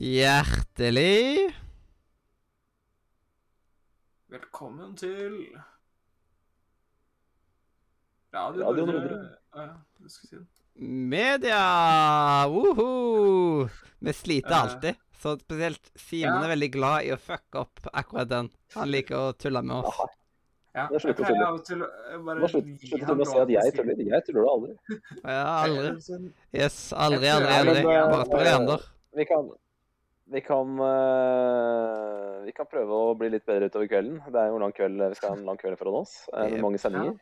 Hjertelig 0.00 1.50
Velkommen 4.32 4.94
til 4.96 5.34
Radio 8.32 8.64
Radio 8.64 8.86
Nordre. 8.86 8.94
Nordre. 9.02 9.18
Å 9.52 9.60
ja, 9.66 9.74
jeg 10.00 10.12
skulle 10.14 10.30
si 10.30 10.38
det. 10.38 10.46
media! 11.12 11.60
Woho! 12.48 13.68
Vi 14.00 14.14
sliter 14.16 14.54
Eh, 14.54 14.60
alltid. 14.62 14.96
Så 15.20 15.34
spesielt 15.42 15.90
Simen 16.00 16.32
ja. 16.32 16.44
er 16.46 16.54
veldig 16.54 16.70
glad 16.78 17.04
i 17.04 17.12
å 17.12 17.20
fucke 17.20 17.60
opp 17.66 17.84
akkurat 17.92 18.28
den. 18.32 18.48
Han 18.78 18.88
liker 18.88 19.18
å 19.20 19.32
tulle 19.36 19.60
med 19.62 19.82
oss. 19.82 20.00
Ja, 20.72 20.86
jeg 20.94 21.00
å 21.12 21.18
pleier 21.20 21.34
tulle. 21.34 21.46
av 21.46 21.54
og 21.58 21.64
å 21.66 21.90
eh, 21.90 22.16
Du 22.16 22.24
bare 22.24 22.40
å 23.20 23.32
si 23.34 23.38
at 23.44 23.52
jeg 23.58 23.74
tuller. 23.76 24.04
Jeg 24.16 24.24
tuller 24.30 24.48
aldri. 24.56 24.76
Ja, 25.26 25.42
aldri. 25.66 25.88
Eh, 25.92 26.00
sånn- 26.08 26.30
Yes, 26.56 26.78
aldri, 26.96 27.28
aldri, 27.36 27.52
aldri. 27.52 27.82
Bare 27.84 28.24
spør 28.30 28.40
eh, 28.40 28.48
Leander. 28.48 28.88
Vi 29.20 29.24
kan 29.28 29.50
vi 30.30 30.40
kan, 30.40 30.76
uh, 30.78 32.44
vi 32.46 32.52
kan 32.54 32.68
prøve 32.70 32.94
å 32.94 33.16
bli 33.18 33.32
litt 33.32 33.46
bedre 33.48 33.70
utover 33.70 33.90
kvelden. 33.90 34.20
Det 34.30 34.38
er 34.38 34.52
jo 34.52 34.60
en 34.60 34.64
lang 34.66 34.74
kveld, 34.76 35.02
Vi 35.10 35.18
skal 35.18 35.34
ha 35.34 35.40
en 35.40 35.48
lang 35.48 35.58
kveld 35.58 35.78
foran 35.80 36.00
oss 36.04 36.14
eh, 36.30 36.52
med 36.52 36.62
mange 36.62 36.78
sendinger. 36.82 37.16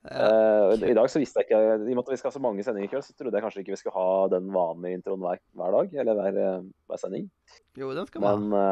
Eh, 0.00 0.74
I 0.88 0.94
dag 0.96 1.10
så 1.12 1.20
visste 1.20 1.42
jeg 1.42 1.50
ikke, 1.50 1.58
I 1.60 1.74
og 1.76 1.88
med 1.90 2.02
at 2.04 2.12
vi 2.14 2.18
skal 2.20 2.30
ha 2.30 2.36
så 2.36 2.42
mange 2.42 2.64
sendinger 2.64 2.88
i 2.88 2.92
kveld, 2.92 3.04
så 3.04 3.16
trodde 3.18 3.36
jeg 3.36 3.44
kanskje 3.44 3.64
ikke 3.64 3.74
vi 3.74 3.80
skulle 3.82 3.98
ha 3.98 4.28
den 4.32 4.46
vanlige 4.54 5.00
introen 5.00 5.24
hver, 5.26 5.42
hver 5.58 5.76
dag. 5.76 5.98
Eller 6.04 6.20
hver, 6.20 6.38
hver 6.86 7.02
sending. 7.02 7.26
Jo, 7.80 7.90
den 7.98 8.06
skal 8.08 8.22
vi 8.22 8.30
ha. 8.30 8.62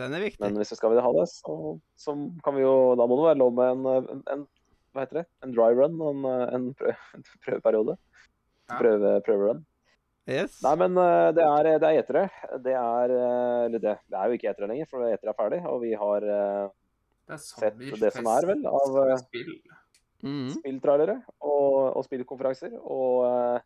Den 0.00 0.18
er 0.18 0.26
viktig. 0.30 0.42
men 0.46 0.58
hvis 0.62 0.72
vi 0.72 0.80
skal 0.80 0.96
ha 1.04 1.12
det, 1.18 1.28
så, 1.34 1.58
så 2.00 2.16
kan 2.46 2.56
vi 2.56 2.64
jo 2.64 2.74
Da 2.98 3.06
må 3.10 3.20
det 3.20 3.28
være 3.28 3.42
lov 3.42 3.54
med 3.60 3.76
en, 3.76 4.08
en, 4.16 4.24
en 4.32 4.48
Hva 4.94 5.04
heter 5.04 5.20
det? 5.20 5.28
En 5.44 5.52
dry 5.52 5.70
run? 5.76 6.00
En, 6.08 6.26
en, 6.56 7.28
prøveperiode? 7.44 8.00
Prøve, 8.72 9.18
prøverun? 9.28 9.64
Yes. 10.24 10.56
Nei, 10.64 10.72
men 10.80 10.96
eh, 10.96 11.30
det 11.36 11.44
er, 11.44 11.68
det 11.82 11.88
er 11.90 11.98
etere. 12.00 12.22
Det 12.64 12.72
er 12.72 13.12
eh, 13.12 13.64
Eller 13.66 13.82
det, 13.82 13.96
det 14.08 14.16
er 14.16 14.30
jo 14.30 14.38
ikke 14.38 14.48
etere 14.54 14.68
lenger, 14.70 14.88
for 14.88 15.04
etere 15.04 15.34
er 15.34 15.36
ferdig. 15.36 15.58
Og 15.68 15.82
vi 15.82 15.92
har 16.00 16.24
eh, 16.36 16.70
Det 17.28 17.40
sett 17.44 17.82
det 18.00 18.12
som 18.14 18.30
er, 18.32 18.46
vel, 18.48 18.64
av, 18.70 19.00
eh, 19.04 19.16
spill. 19.20 19.52
Mhm. 20.24 20.54
spilltrailere 20.56 21.18
og, 21.44 21.98
og 21.98 22.06
spillkonferanser. 22.06 22.78
Og 22.80 23.26
eh, 23.28 23.60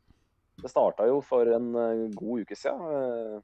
det 0.59 0.73
starta 0.73 1.07
jo 1.07 1.21
for 1.23 1.47
en 1.55 1.71
eh, 1.79 2.03
god 2.19 2.43
uke 2.43 2.59
siden. 2.59 2.83
Eh, 2.91 3.39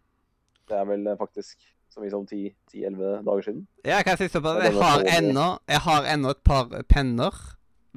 det 0.70 0.80
er 0.80 0.90
vel 0.90 1.06
eh, 1.12 1.18
faktisk 1.20 1.62
så 1.94 2.02
mye 2.02 2.10
som 2.10 2.24
10-11 2.26 3.22
dager 3.22 3.46
siden. 3.46 3.62
Ja, 3.86 4.00
kan 4.02 4.16
jeg 4.18 4.26
si 4.32 4.42
på 4.42 4.56
Jeg 4.58 4.74
har 4.74 4.80
var 4.80 5.06
ennå 5.06 5.46
Jeg 5.70 5.82
har 5.86 6.08
ennå 6.10 6.32
et 6.34 6.42
par 6.42 6.72
penner 6.90 7.38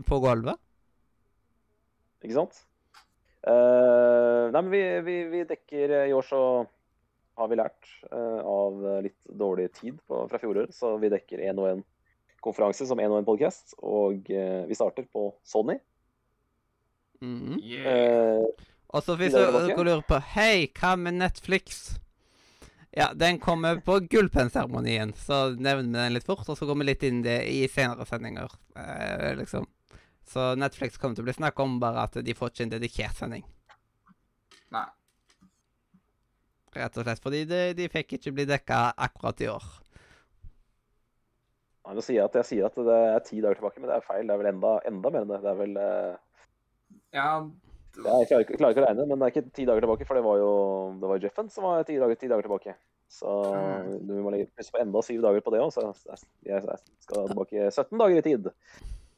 på 0.05 0.19
gulvet. 0.21 0.61
Ikke 2.21 2.37
sant? 2.37 2.61
Eh, 3.47 4.43
nei, 4.51 4.61
men 4.61 4.71
vi, 4.73 4.81
vi, 5.07 5.17
vi 5.31 5.43
dekker 5.47 5.93
I 6.07 6.15
år 6.15 6.25
så 6.27 6.41
har 7.37 7.51
vi 7.51 7.59
lært 7.59 7.91
uh, 8.09 8.41
av 8.41 8.79
litt 9.05 9.19
dårlig 9.29 9.67
tid 9.77 9.99
på, 10.09 10.23
fra 10.25 10.39
fjoråret, 10.41 10.73
så 10.73 10.95
vi 10.97 11.11
dekker 11.13 11.43
én 11.45 11.59
og 11.61 11.67
én 11.69 11.83
konferanse 12.41 12.87
som 12.89 12.97
én 12.97 13.11
og 13.11 13.21
én 13.21 13.27
podkast. 13.27 13.75
Og 13.77 14.25
uh, 14.33 14.63
vi 14.65 14.77
starter 14.77 15.05
på 15.13 15.29
Sony. 15.45 15.77
Mhm. 17.21 17.59
Yeah. 17.61 17.85
Eh, 17.93 18.65
Og 18.87 19.03
så 19.03 19.17
hvis 19.19 19.33
dere 19.35 19.65
lurer 19.75 20.03
på 20.07 20.19
Hei, 20.33 20.67
hva 20.79 20.95
med 20.95 21.17
Netflix? 21.19 21.97
Ja, 22.97 23.11
den 23.13 23.37
kommer 23.39 23.81
på 23.85 23.99
gullpennseremonien, 24.09 25.11
så 25.13 25.51
nevner 25.53 25.81
vi 25.81 25.97
den 25.97 26.15
litt 26.15 26.25
fort. 26.25 26.47
Og 26.49 26.57
så 26.57 26.65
går 26.65 26.79
vi 26.79 26.87
litt 26.87 27.03
inn 27.05 27.19
i 27.21 27.27
det 27.27 27.39
i 27.51 27.59
senere 27.69 28.07
sendinger, 28.09 28.53
eh, 28.79 29.33
liksom. 29.37 29.67
Så 30.27 30.43
Netflix 30.59 30.97
kommer 30.99 31.15
til 31.15 31.23
å 31.23 31.27
bli 31.29 31.35
snakka 31.37 31.63
om, 31.63 31.77
bare 31.79 32.03
at 32.07 32.17
de 32.23 32.33
får 32.35 32.51
ikke 32.51 32.65
en 32.67 32.73
dedikert 32.75 33.15
sending. 33.15 33.45
Nei. 34.75 34.85
Rett 36.75 36.97
og 36.99 37.05
slett 37.07 37.21
fordi 37.23 37.45
de, 37.47 37.61
de 37.77 37.87
fikk 37.89 38.17
ikke 38.17 38.33
bli 38.35 38.45
dekka 38.49 38.81
akkurat 39.07 39.39
i 39.41 39.47
år. 39.49 39.63
Jeg 41.87 42.03
sier 42.03 42.25
at 42.27 42.33
jeg 42.35 42.47
sier 42.49 42.65
at 42.67 42.75
det 42.75 42.97
er 43.13 43.21
ti 43.23 43.39
dager 43.39 43.61
tilbake, 43.61 43.79
men 43.79 43.87
det 43.87 43.95
er 44.01 44.03
feil. 44.03 44.27
Det 44.27 44.33
er 44.35 44.41
vel 44.41 44.49
enda, 44.51 44.73
enda 44.89 45.11
mer 45.13 45.23
enn 45.23 45.31
det. 45.31 45.39
Det 45.45 45.51
er 45.53 45.61
vel 45.61 45.77
eh, 45.79 46.17
Ja, 47.15 47.29
Jeg 47.97 48.27
klarer, 48.27 48.43
ikke- 48.43 48.57
klarer 48.59 48.75
ikke 48.75 48.83
å 48.83 48.87
regne, 48.89 49.05
men 49.07 49.17
det 49.23 49.25
er 49.25 49.31
ikke 49.31 49.53
ti 49.55 49.63
dager 49.65 49.81
tilbake, 49.87 50.05
for 50.05 50.19
det 50.19 50.25
var 50.27 50.37
jo, 50.37 50.51
det 51.01 51.07
var 51.09 51.23
Jeffen 51.23 51.47
som 51.49 51.63
var 51.65 51.87
ti 51.87 51.95
dager, 51.97 52.19
ti 52.19 52.27
dager 52.29 52.43
tilbake. 52.45 52.75
Så 53.09 53.31
Mm. 53.55 54.05
du 54.05 54.13
må 54.21 54.29
legge 54.35 54.51
pluss 54.51 54.69
på 54.69 54.81
enda 54.83 55.01
syv 55.01 55.21
dager 55.23 55.39
på 55.41 55.51
det 55.55 55.61
òg, 55.63 55.71
så 55.71 55.87
jeg, 56.05 56.19
jeg 56.43 56.61
skal 57.07 57.27
tilbake 57.31 57.71
17 57.71 57.97
dager 57.97 58.17
i 58.19 58.21
tid 58.27 58.51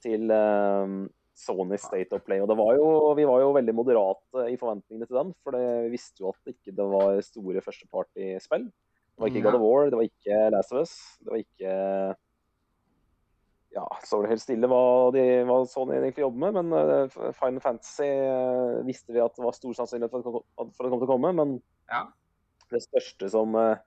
til 0.04 0.32
eh, 0.34 0.94
Sony 1.40 1.78
State 1.80 2.16
of 2.16 2.24
Play. 2.28 2.42
Og 2.44 2.50
det 2.52 2.58
var 2.60 2.76
jo, 2.76 2.88
vi 3.16 3.28
var 3.28 3.44
jo 3.44 3.54
veldig 3.56 3.76
moderate 3.76 4.48
i 4.52 4.58
forventningene 4.60 5.08
til 5.08 5.20
den, 5.22 5.34
for 5.44 5.56
vi 5.56 5.94
visste 5.94 6.24
jo 6.24 6.34
at 6.34 6.40
det 6.46 6.58
ikke 6.58 6.76
det 6.76 6.88
var 6.92 7.22
store 7.24 7.64
førsteparty-spill. 7.64 8.66
Det 8.70 9.24
var 9.24 9.32
ikke 9.32 9.42
Mm. 9.44 9.48
God 9.50 9.60
of 9.60 9.64
War, 9.64 9.86
det 9.92 10.00
var 10.00 10.08
ikke 10.08 10.50
Last 10.56 10.74
of 10.74 10.82
Us, 10.84 10.96
det 11.24 11.32
var 11.32 11.40
ikke 11.44 12.16
ja, 13.76 13.84
så 14.04 14.18
var 14.18 14.26
det 14.26 14.32
helt 14.34 14.42
stille 14.42 14.68
hva, 14.70 14.84
de, 15.14 15.24
hva 15.46 15.60
Sony 15.70 15.94
egentlig 15.94 16.24
jobber 16.24 16.42
med, 16.42 16.58
men 16.58 17.04
eh, 17.06 17.18
Final 17.38 17.62
Fantasy 17.62 18.08
eh, 18.08 18.80
visste 18.88 19.14
vi 19.14 19.22
at 19.22 19.36
det 19.38 19.46
var 19.46 19.54
stor 19.54 19.76
sannsynlighet 19.78 20.10
for 20.10 20.24
at 20.24 20.26
det 20.26 20.34
kom, 20.34 20.72
for 20.74 20.82
at 20.82 20.88
det 20.88 20.94
kom 20.96 21.04
til 21.04 21.10
å 21.10 21.12
komme, 21.12 21.34
men 21.38 21.54
Ja. 21.92 22.08
det 22.74 22.82
største 22.88 23.30
som, 23.30 23.54
eh, 23.56 23.78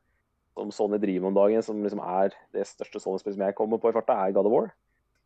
som 0.54 0.70
Sony 0.70 1.00
driver 1.02 1.32
om 1.32 1.34
dagen, 1.34 1.64
som 1.66 1.82
liksom 1.82 2.02
er 2.04 2.30
det 2.54 2.68
største 2.70 3.02
Sony-spillet 3.02 3.40
som 3.40 3.46
jeg 3.48 3.58
kommer 3.58 3.82
på 3.82 3.90
i 3.90 3.96
farta, 3.96 4.14
er 4.22 4.36
God 4.36 4.46
of 4.46 4.54
War. 4.54 4.70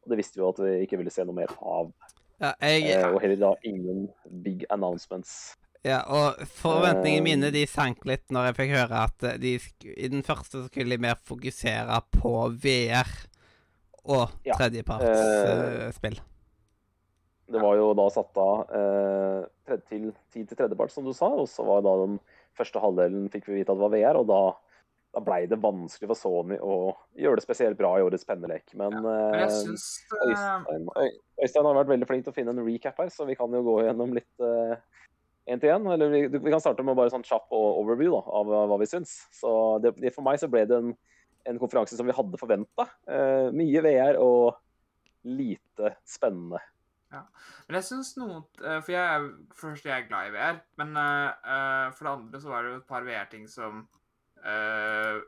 Og 0.06 0.12
det 0.14 0.20
visste 0.22 0.38
vi 0.38 0.44
jo 0.44 0.52
at 0.54 0.60
vi 0.62 0.72
ikke 0.86 1.00
ville 1.00 1.10
se 1.10 1.24
noe 1.26 1.34
mer 1.34 1.50
av. 1.58 1.90
Ja, 2.38 2.52
jeg, 2.62 2.84
Eh, 2.94 3.06
og 3.10 3.18
heller 3.24 3.38
da 3.40 3.54
ingen 3.66 4.06
big 4.44 4.62
announcements. 4.70 5.56
ja, 5.86 6.02
og 6.06 6.38
forventningene 6.46 7.22
Eh, 7.22 7.24
mine 7.24 7.50
de 7.54 7.64
sank 7.66 8.04
litt 8.06 8.30
når 8.30 8.50
jeg 8.50 8.56
fikk 8.60 8.72
høre 8.76 9.02
at 9.06 9.26
eh, 9.26 9.38
de 9.38 9.58
i 9.96 10.08
den 10.12 10.22
første 10.22 10.66
skulle 10.68 10.94
de 10.94 11.02
mer 11.02 11.18
fokusere 11.26 12.00
på 12.14 12.32
VR 12.62 13.10
og 14.04 14.30
Ja, 14.46 14.54
tredjepartsspill. 14.54 16.20
Det 17.46 17.62
var 17.62 17.76
jo 17.78 17.92
da 17.94 18.06
satt 18.10 18.38
av 18.42 18.70
eh, 18.74 19.76
til, 19.88 20.12
tid 20.34 20.48
til 20.48 20.56
tredjepart, 20.58 20.90
som 20.90 21.06
du 21.06 21.12
sa, 21.14 21.28
og 21.30 21.48
så 21.50 21.66
var 21.66 21.82
da 21.86 21.94
den 22.04 22.18
første 22.58 22.82
halvdelen 22.82 23.28
fikk 23.30 23.48
vi 23.48 23.60
vite 23.60 23.74
at 23.74 23.78
det 23.78 23.86
var 23.86 23.94
VR, 23.94 24.20
og 24.22 24.30
da, 24.30 24.40
da 25.16 25.22
blei 25.24 25.46
det 25.48 25.58
vanskelig 25.62 26.10
for 26.10 26.18
Sony 26.20 26.58
å 26.60 26.92
gjøre 27.16 27.40
det 27.40 27.46
spesielt 27.46 27.78
bra 27.78 27.94
i 27.96 28.04
årets 28.04 28.26
pennelek. 28.28 28.68
Men, 28.76 28.98
Men 29.00 29.38
jeg 29.40 29.46
eh, 29.46 29.56
syns 29.62 29.86
eh, 30.12 30.28
Øystein, 30.28 30.90
Øystein 31.40 31.68
har 31.70 31.78
vært 31.80 31.92
veldig 31.94 32.08
flink 32.10 32.26
til 32.26 32.34
å 32.34 32.36
finne 32.36 32.52
en 32.52 32.64
recap 32.66 33.00
her, 33.00 33.10
så 33.14 33.28
vi 33.28 33.38
kan 33.38 33.52
jo 33.56 33.64
gå 33.64 33.78
gjennom 33.86 34.12
litt 34.16 34.46
én 35.46 35.62
til 35.62 35.72
én. 35.72 35.88
Eller 35.96 36.12
vi, 36.12 36.22
vi 36.36 36.52
kan 36.52 36.62
starte 36.62 36.84
med 36.84 36.98
bare 36.98 37.14
sånn 37.14 37.26
kjapp 37.26 37.48
overview 37.56 38.12
da, 38.18 38.22
av 38.42 38.52
eh, 38.52 38.68
hva 38.72 38.80
vi 38.82 38.90
syns. 38.92 39.18
Så 39.34 39.50
det, 39.84 39.96
for 40.12 40.26
meg 40.26 40.42
så 40.42 40.50
ble 40.52 40.66
det 40.68 40.78
en, 40.82 40.94
en 41.48 41.60
konferanse 41.62 41.96
som 41.96 42.08
vi 42.08 42.16
hadde 42.16 42.40
forventa. 42.42 42.90
mye 43.56 43.84
VR 43.88 44.20
og 44.20 44.56
lite 45.26 45.96
spennende. 46.06 46.60
Men 47.66 47.78
jeg 47.78 47.86
syns 47.88 48.12
noe 48.18 48.40
eh, 48.62 48.80
For 48.82 48.94
jeg 48.94 49.02
er 49.02 49.28
for 49.54 49.70
det 49.70 49.76
første 49.76 49.90
jeg 49.90 50.02
er 50.02 50.08
glad 50.08 50.30
i 50.30 50.34
VR, 50.34 50.58
men 50.80 50.98
eh, 51.00 51.52
eh, 51.54 51.86
for 51.94 52.08
det 52.08 52.14
andre 52.14 52.42
så 52.42 52.52
var 52.52 52.64
det 52.64 52.72
jo 52.72 52.80
et 52.80 52.90
par 52.90 53.06
VR-ting 53.06 53.46
som 53.50 53.86
eh, 54.46 55.18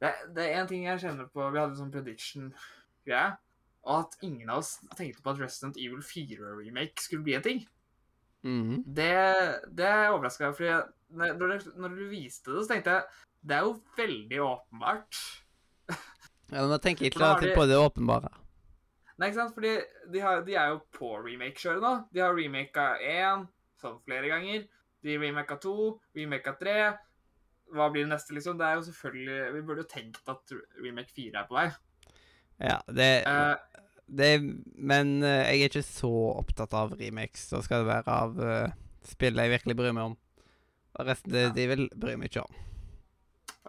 det, 0.00 0.12
det 0.36 0.44
er 0.46 0.60
én 0.62 0.68
ting 0.70 0.86
jeg 0.86 1.02
kjenner 1.02 1.26
på 1.28 1.44
Vi 1.52 1.58
hadde 1.60 1.74
en 1.74 1.80
sånn 1.82 1.92
prediction-greie. 1.92 3.34
Og 3.88 3.94
at 4.04 4.16
ingen 4.24 4.50
av 4.52 4.60
oss 4.62 4.74
tenkte 4.96 5.22
på 5.24 5.32
at 5.32 5.40
Resident 5.40 5.76
Evil 5.80 6.02
4-remake 6.04 7.00
skulle 7.00 7.24
bli 7.26 7.36
en 7.38 7.44
ting. 7.46 7.60
Mhm. 8.44 8.82
Det, 8.96 9.10
det 9.76 9.84
er 9.88 10.02
jeg 10.06 10.12
overraska 10.14 10.48
meg, 10.48 10.56
fordi 10.56 10.74
når, 11.20 11.64
når 11.76 11.96
du- 11.96 12.08
viste 12.12 12.52
det, 12.54 12.64
så 12.64 12.72
tenkte 12.74 12.90
jeg 12.96 13.04
det 13.42 13.56
er 13.56 13.64
jo 13.64 13.74
veldig 13.96 14.40
åpenbart. 14.44 15.16
Ja, 16.50 16.66
men 16.66 16.80
tenk 16.80 17.00
ikke 17.00 17.16
For 17.16 17.24
da 17.24 17.26
har 17.30 17.36
alltid 17.38 17.54
på 17.56 17.66
det 17.70 17.78
åpenbare. 17.80 18.30
Nei, 19.20 19.28
ikke 19.28 19.38
sant? 19.38 19.54
Fordi 19.54 19.72
de, 20.12 20.20
har, 20.24 20.40
de 20.44 20.54
er 20.56 20.68
jo 20.74 20.80
på 20.96 21.12
remake-kjøret 21.24 21.84
nå. 21.84 21.92
De 22.12 22.20
har 22.24 22.34
remaka 22.36 22.86
én 23.00 23.46
sånn 23.80 23.98
flere 24.04 24.28
ganger. 24.28 24.66
De 25.04 25.16
remaka 25.20 25.56
to, 25.60 25.74
remaka 26.16 26.52
tre. 26.60 26.76
Hva 27.70 27.86
blir 27.92 28.06
det 28.06 28.12
neste, 28.14 28.34
liksom? 28.34 28.58
Det 28.58 28.66
er 28.66 28.78
jo 28.78 28.86
selvfølgelig 28.88 29.54
Vi 29.54 29.62
burde 29.66 29.84
jo 29.84 29.90
tenkt 29.90 30.30
at 30.30 30.54
remake 30.82 31.12
4 31.14 31.38
er 31.42 31.48
på 31.48 31.56
vei. 31.58 31.68
Ja, 32.60 32.78
det, 32.92 33.10
uh, 33.24 33.54
det 34.10 34.30
Men 34.76 35.22
eh, 35.22 35.46
jeg 35.48 35.62
er 35.62 35.70
ikke 35.70 35.84
så 35.86 36.10
opptatt 36.34 36.74
av 36.76 36.96
remakes. 37.00 37.46
Da 37.52 37.62
skal 37.64 37.84
det 37.84 37.92
være 37.92 38.16
av 38.16 38.40
uh, 38.42 38.72
spillet 39.08 39.46
jeg 39.46 39.54
virkelig 39.54 39.78
bryr 39.78 39.94
meg 39.96 40.10
om. 40.12 40.16
Og 40.98 41.06
resten 41.06 41.32
det, 41.32 41.46
Ja. 41.48 41.54
de 41.56 41.66
vil 41.70 41.86
bry 41.94 42.16
meg 42.18 42.30
ikke 42.32 42.44
om. 42.44 42.54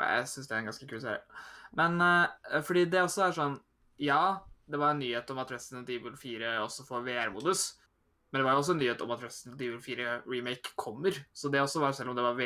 jeg 0.01 0.27
syns 0.27 0.47
det 0.49 0.55
er 0.55 0.63
en 0.63 0.71
ganske 0.71 0.87
kul 0.89 1.01
serie. 1.01 1.21
Men 1.77 2.01
uh, 2.01 2.61
fordi 2.65 2.85
det 2.89 3.05
også 3.05 3.27
er 3.27 3.37
sånn 3.37 3.59
Ja, 4.01 4.41
det 4.67 4.79
var 4.79 4.95
en 4.95 4.99
nyhet 5.03 5.29
om 5.29 5.39
at 5.43 5.51
Resident 5.51 5.89
Evil 5.89 6.17
4 6.17 6.57
også 6.63 6.87
får 6.87 7.05
VR-modus. 7.05 7.77
Men 8.31 8.39
det 8.39 8.45
var 8.47 8.55
jo 8.55 8.61
også 8.63 8.73
en 8.73 8.79
nyhet 8.79 9.01
om 9.03 9.11
at 9.11 9.23
Resident 9.25 9.61
Evil 9.61 9.81
4 9.83 10.21
remake 10.25 10.71
kommer. 10.79 11.15
Så 11.35 11.51
det 11.51 11.61
også 11.61 11.81
var, 11.83 11.91
selv 11.91 12.09
om 12.09 12.15
det 12.15 12.23
var 12.23 12.37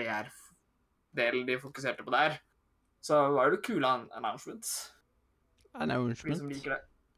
VR-delen 1.16 1.48
de 1.48 1.60
fokuserte 1.62 2.06
på 2.06 2.14
der, 2.14 2.38
så 3.02 3.22
var 3.36 3.54
det 3.54 3.64
kule 3.66 3.88
an 3.88 4.08
announcements. 4.16 4.94
For 5.72 5.80
de 5.80 5.84
Announcement. 5.84 6.54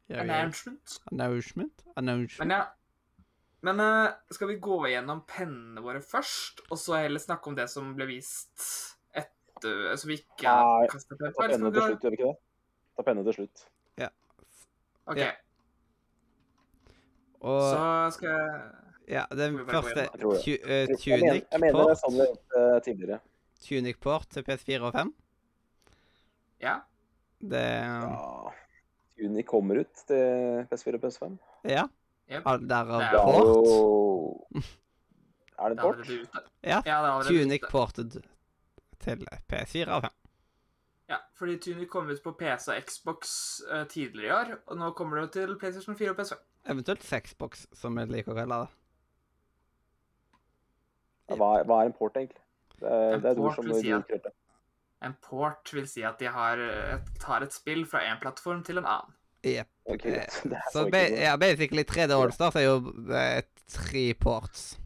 Ja, 0.08 0.16
ja. 0.16 0.20
Announcement. 0.22 0.98
Announcement. 1.12 1.84
Announcement. 1.96 2.38
Men 2.48 2.56
ja. 2.56 2.64
Men 3.60 3.80
uh, 3.82 4.12
skal 4.30 4.48
vi 4.48 4.60
gå 4.62 4.76
gjennom 4.86 5.24
pennene 5.26 5.82
våre 5.82 5.98
først, 6.00 6.60
og 6.70 6.78
så 6.78 7.00
heller 7.02 7.18
snakke 7.18 7.50
om 7.50 7.56
det 7.58 7.66
som 7.70 7.90
ble 7.98 8.06
vist 8.06 8.62
etter 9.10 9.34
bytte 9.58 9.96
Så 9.98 10.08
vi 10.08 10.14
ikke 10.14 10.46
Nei, 10.46 10.86
kaster 10.92 11.16
penger 11.16 11.32
Ta 11.32 11.38
på? 11.38 11.44
eller 11.44 11.58
penne 11.58 11.72
til 11.72 11.82
slutt, 11.82 12.04
gjør 12.04 12.10
vi 12.10 12.18
ikke 12.18 12.30
det? 12.30 12.38
Ta 12.96 13.02
pennene 13.02 13.26
til 13.26 13.38
slutt. 13.38 13.66
OK, 15.08 15.18
Ja. 15.18 15.30
Og 17.40 17.62
så 17.62 18.10
skal 18.10 18.28
jeg 18.28 18.60
ja, 19.08 19.24
den 19.30 19.58
første? 19.68 20.00
Jeg 20.00 20.58
eh, 20.64 20.88
Jeg 21.06 21.20
mener, 21.20 21.40
jeg 21.52 21.60
mener 21.60 21.78
det 21.78 21.92
er 21.94 22.00
sånn 22.00 22.16
vi 22.16 22.20
har 22.20 22.26
gjort 22.26 23.22
tidligere. 23.60 23.94
Tunic-port 23.98 24.28
til 24.30 24.42
PS4 24.46 24.80
og 24.88 24.92
5. 24.92 25.14
Ja. 26.62 26.76
Det 27.40 27.62
Ja. 27.62 28.50
Tunic 29.18 29.46
kommer 29.46 29.80
ut 29.80 29.94
til 30.06 30.66
PS4 30.70 30.94
og 30.94 31.04
PS5. 31.04 31.38
Ja. 31.68 31.84
Yep. 32.30 32.44
Derav 32.68 33.00
er 33.00 33.08
er 33.08 33.12
port. 33.24 33.46
jo 33.46 34.46
Er 35.58 35.68
det 35.68 35.78
en 35.78 35.82
port? 35.82 36.06
Ja. 36.62 36.82
Ja, 36.86 37.02
det 37.02 37.10
allerede 37.10 37.28
Tunic 37.28 37.60
ported 37.70 38.20
til 39.00 39.26
PS4 39.52 39.88
og 39.90 40.02
5. 40.02 40.10
Ja, 41.08 41.16
fordi 41.34 41.56
Tunic 41.58 41.88
kom 41.88 42.10
ut 42.10 42.22
på 42.22 42.32
PC 42.32 42.68
og 42.68 42.82
Xbox 42.84 43.30
uh, 43.72 43.86
tidligere 43.86 44.28
i 44.28 44.30
år, 44.52 44.58
og 44.66 44.76
nå 44.76 44.90
kommer 44.90 45.20
det 45.20 45.32
til 45.32 45.58
PlayStation 45.58 45.96
4 45.96 46.10
og 46.10 46.20
PS5. 46.20 46.34
Eventuelt 46.68 47.02
Sexbox, 47.04 47.66
som 47.72 47.96
vi 47.96 48.04
liker 48.04 48.32
å 48.32 48.36
kalle 48.36 48.58
det. 48.60 48.68
Ja, 51.30 51.36
Hva 51.40 51.48
er, 51.58 51.64
hva 51.64 51.80
er 51.82 51.86
en 51.90 51.96
port, 51.96 52.16
egentlig? 52.16 52.42
Det 52.78 52.88
er, 52.88 53.14
En 53.14 53.22
det 53.22 53.30
er 53.30 53.40
port 53.40 53.58
som 53.58 53.68
vil 53.68 53.80
si 53.82 53.92
at-. 53.92 54.28
En 55.06 55.14
port 55.22 55.70
vil 55.74 55.86
si 55.88 56.02
at 56.02 56.18
de 56.18 56.26
har, 56.34 56.58
eh, 56.58 56.98
tar 57.22 57.42
et 57.46 57.54
spill 57.54 57.84
fra 57.86 58.02
en 58.08 58.18
plattform 58.22 58.64
til 58.66 58.80
en 58.80 58.86
annen. 58.86 59.14
Yep. 59.46 59.68
Okay, 59.94 60.16
Eh, 60.18 60.26
Så 60.72 60.72
så 60.72 60.88
noe. 60.88 61.02
ja, 61.14 61.36
basically 61.38 61.84
3D 61.86 62.12
Allstars 62.16 62.56
er 62.56 62.66
jo 62.66 62.92
eh, 63.14 63.42
tre 63.70 64.14
ports. 64.18 64.76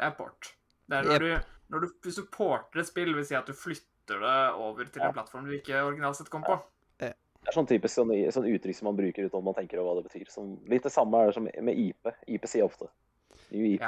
Det 0.00 0.06
er 0.06 0.14
port. 0.16 0.54
Det 0.88 0.96
er 0.96 1.02
når 1.04 1.22
yep. 1.22 1.42
du, 1.42 1.56
når 1.74 1.82
du, 1.84 1.88
hvis 2.06 2.14
du 2.16 2.22
porter 2.32 2.80
et 2.80 2.86
spill, 2.88 3.10
vil 3.12 3.26
si 3.28 3.34
at 3.36 3.44
du 3.44 3.52
flytter 3.52 4.22
det 4.22 4.36
over 4.56 4.84
til 4.88 5.02
Ja. 5.02 5.08
en 5.10 5.12
plattform 5.12 5.44
du 5.44 5.52
ikke 5.52 5.82
originalt 5.84 6.16
sett 6.16 6.30
kom 6.32 6.40
på. 6.46 6.56
Det 6.98 7.48
er 7.48 7.56
sånn 7.56 7.68
typisk 7.68 7.94
sånn, 7.98 8.10
sånn 8.32 8.48
uttrykk 8.48 8.76
som 8.76 8.88
man 8.90 8.96
bruker 8.96 9.24
uten 9.24 9.38
at 9.38 9.44
man 9.44 9.54
tenker 9.56 9.80
over 9.80 9.94
hva 9.94 10.00
det 10.00 10.08
betyr. 10.10 10.30
Som, 10.32 10.54
litt 10.68 10.84
det 10.84 10.92
samme 10.92 11.20
er 11.20 11.30
det 11.30 11.36
som 11.36 11.44
med 11.48 11.78
IP. 11.84 12.10
IP 12.28 12.48
sier 12.48 12.64
ofte. 12.64 12.88
Ny 13.52 13.74
IP. 13.74 13.84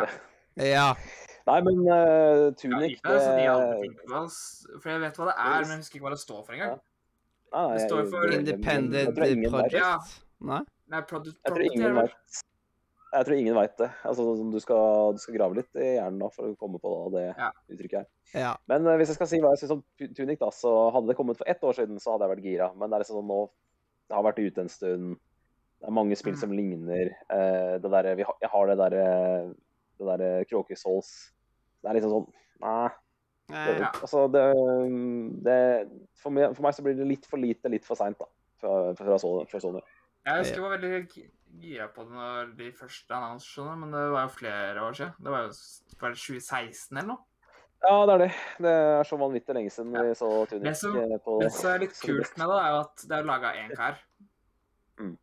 Ja. 0.56 0.68
Ja. 0.68 0.86
Nei, 1.46 1.58
men 1.66 1.80
uh, 1.88 2.50
Tunic 2.54 3.00
ja, 3.02 3.10
er 3.10 3.80
de 3.82 3.88
det- 3.88 4.06
på 4.06 4.14
oss, 4.20 4.36
For 4.80 4.90
jeg 4.92 5.00
vet 5.02 5.16
hva 5.18 5.26
det 5.30 5.34
er, 5.36 5.60
men 5.66 5.70
jeg 5.74 5.82
husker 5.82 5.98
ikke 5.98 6.06
hva 6.06 6.14
det 6.14 6.20
står 6.22 6.44
for 6.46 6.52
engang. 6.54 6.76
Ja. 7.52 7.62
nei, 7.66 7.76
det 7.76 7.86
står 7.88 8.06
for 8.12 8.32
Independent. 8.36 9.16
Project. 9.18 9.74
Ja. 9.74 9.98
Nei? 10.40 10.60
Nei, 10.92 11.00
product, 11.08 11.38
Jeg 11.44 11.52
tror 11.54 11.64
ingen 11.66 11.94
vet. 11.98 12.40
Jeg 13.12 13.26
tror 13.28 13.36
ingen 13.36 13.54
veit 13.58 13.74
det. 13.76 13.90
Altså, 14.08 14.24
sånn, 14.38 14.50
du, 14.54 14.58
skal, 14.64 15.12
du 15.12 15.18
skal 15.20 15.34
grave 15.36 15.58
litt 15.58 15.74
i 15.76 15.90
hjernen 15.98 16.18
da, 16.22 16.30
for 16.32 16.48
å 16.48 16.56
komme 16.56 16.78
på 16.80 16.92
det 17.12 17.26
Ja. 17.36 17.50
uttrykket 17.68 17.98
her. 17.98 18.06
Ja. 18.32 18.52
Men 18.72 18.86
uh, 18.88 18.94
hvis 18.96 19.10
jeg 19.12 19.18
skal 19.18 19.28
si 19.28 19.40
hva 19.42 19.50
jeg 19.52 19.60
syns 19.66 19.74
om 19.76 19.82
Tunic, 20.16 20.38
da, 20.40 20.48
så 20.54 20.72
hadde 20.94 21.10
det 21.10 21.16
kommet 21.18 21.36
for 21.36 21.44
ett 21.52 21.60
år 21.62 21.76
siden, 21.76 22.00
så 22.00 22.14
hadde 22.14 22.24
jeg 22.28 22.32
vært 22.36 22.46
gira. 22.48 22.70
Men 22.74 22.88
det 22.88 22.96
er 22.96 23.04
liksom 23.04 23.20
sånn 23.20 23.28
nå 23.34 23.42
Det 24.08 24.16
har 24.16 24.24
vært 24.24 24.40
ute 24.44 24.60
en 24.64 24.68
stund. 24.72 25.12
Det 25.80 25.86
er 25.88 25.94
mange 25.98 26.16
spill 26.16 26.34
Mm. 26.34 26.40
som 26.40 26.52
ligner. 26.56 27.12
Uh, 27.28 27.76
det 27.82 27.90
der, 27.90 28.14
vi 28.16 28.22
har, 28.22 28.34
jeg 28.40 28.50
har 28.50 28.66
det 28.72 28.78
derre 28.80 29.54
det 30.02 30.18
derre 30.18 30.44
Kråkesåls 30.50 31.08
Det 31.82 31.90
er 31.90 31.94
liksom 32.00 32.10
sånn 32.16 32.28
Nei. 32.62 32.88
Det, 32.88 32.98
Eh, 33.52 33.78
Ja. 33.82 33.88
altså, 34.00 34.28
det, 34.32 34.42
det 35.44 35.56
for, 36.22 36.30
meg, 36.30 36.54
for 36.56 36.62
meg 36.62 36.74
så 36.74 36.82
blir 36.86 36.94
det 36.96 37.06
litt 37.08 37.26
for 37.28 37.36
lite, 37.42 37.68
litt 37.68 37.84
for 37.84 37.98
seint, 37.98 38.16
da. 38.18 38.24
Fra, 38.62 38.94
fra, 38.94 39.16
fra 39.50 39.58
Sony. 39.60 39.80
Jeg 40.24 40.38
husker 40.38 40.54
jeg 40.54 40.62
var 40.62 40.76
veldig 40.78 41.08
gi- 41.10 41.30
gira 41.60 41.88
på 41.92 42.04
det 42.06 42.14
når 42.14 42.52
de 42.56 42.68
første 42.78 43.10
annonsene, 43.12 43.74
men 43.82 43.90
det 43.92 44.04
var 44.14 44.22
jo 44.28 44.32
flere 44.38 44.80
år 44.86 44.94
siden. 44.94 45.12
Det 45.18 45.34
var 45.34 45.42
jo 45.42 45.50
var 46.00 46.14
2016 46.14 46.96
eller 46.96 47.08
noe. 47.10 47.18
Ja, 47.82 47.96
det 48.06 48.14
er 48.14 48.18
det. 48.22 48.30
Det 48.62 48.72
er 48.78 49.02
så 49.10 49.18
vanvittig 49.18 49.54
lenge 49.58 49.70
siden 49.74 49.92
Ja. 49.98 50.02
vi 50.06 50.14
så 50.14 50.30
Tunic 50.48 50.62
Det 50.70 50.76
som- 50.78 50.96
eh, 50.96 51.18
på 51.26 51.40
Det 51.42 51.52
som 51.52 51.70
er 51.74 51.78
litt 51.80 51.96
som 51.96 52.08
kult 52.08 52.38
med 52.38 52.46
det, 52.48 52.58
er 52.62 52.70
jo 52.70 52.78
at 52.86 52.96
det 53.08 53.18
er 53.18 53.24
laga 53.24 53.52
én 53.58 53.74
kar. 53.76 53.98
mm. 54.98 55.16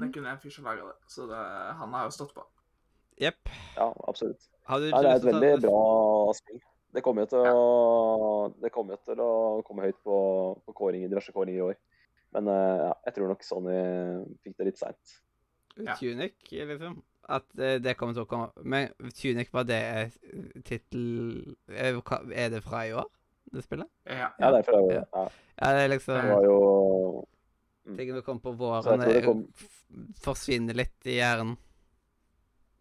Det 0.00 0.12
kunne 0.12 0.28
én 0.34 0.40
fyr 0.42 0.50
som 0.50 0.64
laga 0.64 0.82
det, 0.90 0.98
så 1.08 1.26
det, 1.28 1.38
han 1.78 1.92
har 1.94 2.04
jo 2.04 2.10
stått 2.10 2.34
på. 2.34 2.44
Jepp. 3.20 3.48
Ja, 3.76 3.92
absolutt. 4.08 4.48
Nei, 4.68 4.78
det 4.80 4.92
er 4.94 5.16
et 5.16 5.24
veldig 5.24 5.40
det- 5.60 5.62
bra 5.68 6.32
spill. 6.34 6.60
Det 6.92 7.00
kommer 7.02 7.22
jo 7.22 7.26
til 7.26 7.38
å, 7.48 8.70
kom 8.72 8.90
til 9.04 9.20
å 9.24 9.62
komme 9.64 9.82
høyt 9.86 9.96
på, 10.04 10.16
på 10.66 10.74
kåring, 10.76 11.06
diverse 11.08 11.32
kåringer 11.32 11.58
i 11.58 11.62
år. 11.70 11.76
Men 12.32 12.48
eh, 12.48 12.82
ja, 12.86 12.92
jeg 13.06 13.14
tror 13.14 13.28
nok 13.28 13.42
Sony 13.44 13.76
fikk 14.44 14.56
det 14.58 14.66
litt 14.66 14.78
seint. 14.80 15.14
Ja. 15.78 15.94
Tunic, 15.96 16.34
liksom. 16.50 17.02
At 17.32 17.46
eh, 17.58 17.78
det 17.80 17.94
kommer 17.96 18.12
til 18.16 18.24
å 18.24 18.28
komme 18.28 18.50
Men 18.66 18.90
Tunic, 19.14 19.52
var 19.54 19.62
det 19.64 19.78
tittel 20.66 21.54
eh, 21.70 21.94
Er 22.34 22.50
det 22.50 22.62
fra 22.64 22.80
i 22.88 22.92
år, 22.92 23.06
det 23.52 23.62
spillet? 23.64 23.88
Ja. 24.04 24.28
Ja, 24.40 24.50
det 24.50 24.58
er 24.58 24.66
fra 24.68 24.80
i 24.80 24.84
år. 24.88 24.92
ja, 24.98 25.04
Ja, 25.14 25.70
det 25.70 25.70
er 25.70 25.88
det 25.88 25.90
liksom 25.96 26.28
var 26.32 26.44
jo 26.48 26.58
Ting 27.96 28.12
som 28.12 28.22
kommer 28.22 28.40
på 28.44 28.52
våren, 28.58 29.00
det 29.00 29.24
kom- 29.24 29.46
forsvinner 30.22 30.76
litt 30.76 31.06
i 31.10 31.16
hjernen. 31.18 31.56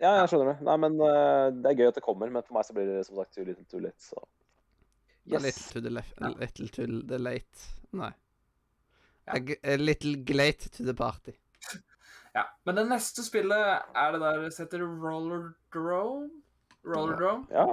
Ja, 0.01 0.15
jeg 0.17 0.31
skjønner 0.31 0.51
det. 0.51 0.65
Nei, 0.65 0.75
men 0.81 0.95
uh, 0.97 1.47
det 1.53 1.71
er 1.71 1.77
gøy 1.77 1.89
at 1.91 1.97
det 1.99 2.03
kommer, 2.05 2.31
men 2.33 2.43
for 2.45 2.57
meg 2.57 2.65
så 2.65 2.73
blir 2.73 2.89
det 2.89 3.03
som 3.05 3.19
sagt 3.19 3.35
too 3.37 3.45
little 3.45 3.65
too 3.69 3.81
late, 3.83 4.01
så 4.01 4.17
A 5.29 5.37
Little 5.37 5.67
to 5.69 5.81
the 5.85 5.91
left, 5.93 6.17
a 6.17 6.31
little 6.33 6.67
to 6.73 6.85
the 7.07 7.19
late. 7.21 7.67
Nei. 7.93 8.09
Ja. 9.29 9.35
A, 9.37 9.73
a 9.73 9.77
little 9.77 10.15
glate 10.25 10.71
to 10.73 10.83
the 10.83 10.95
party. 10.97 11.35
ja. 12.37 12.47
Men 12.65 12.79
det 12.79 12.87
neste 12.89 13.23
spillet 13.23 13.93
er 13.93 14.15
det 14.15 14.21
der 14.23 14.41
det 14.41 14.51
heter 14.57 14.81
Roller 14.81 15.51
Drone». 15.73 16.31
Roller 16.81 17.21
Ja. 17.21 17.35
Ja. 17.61 17.67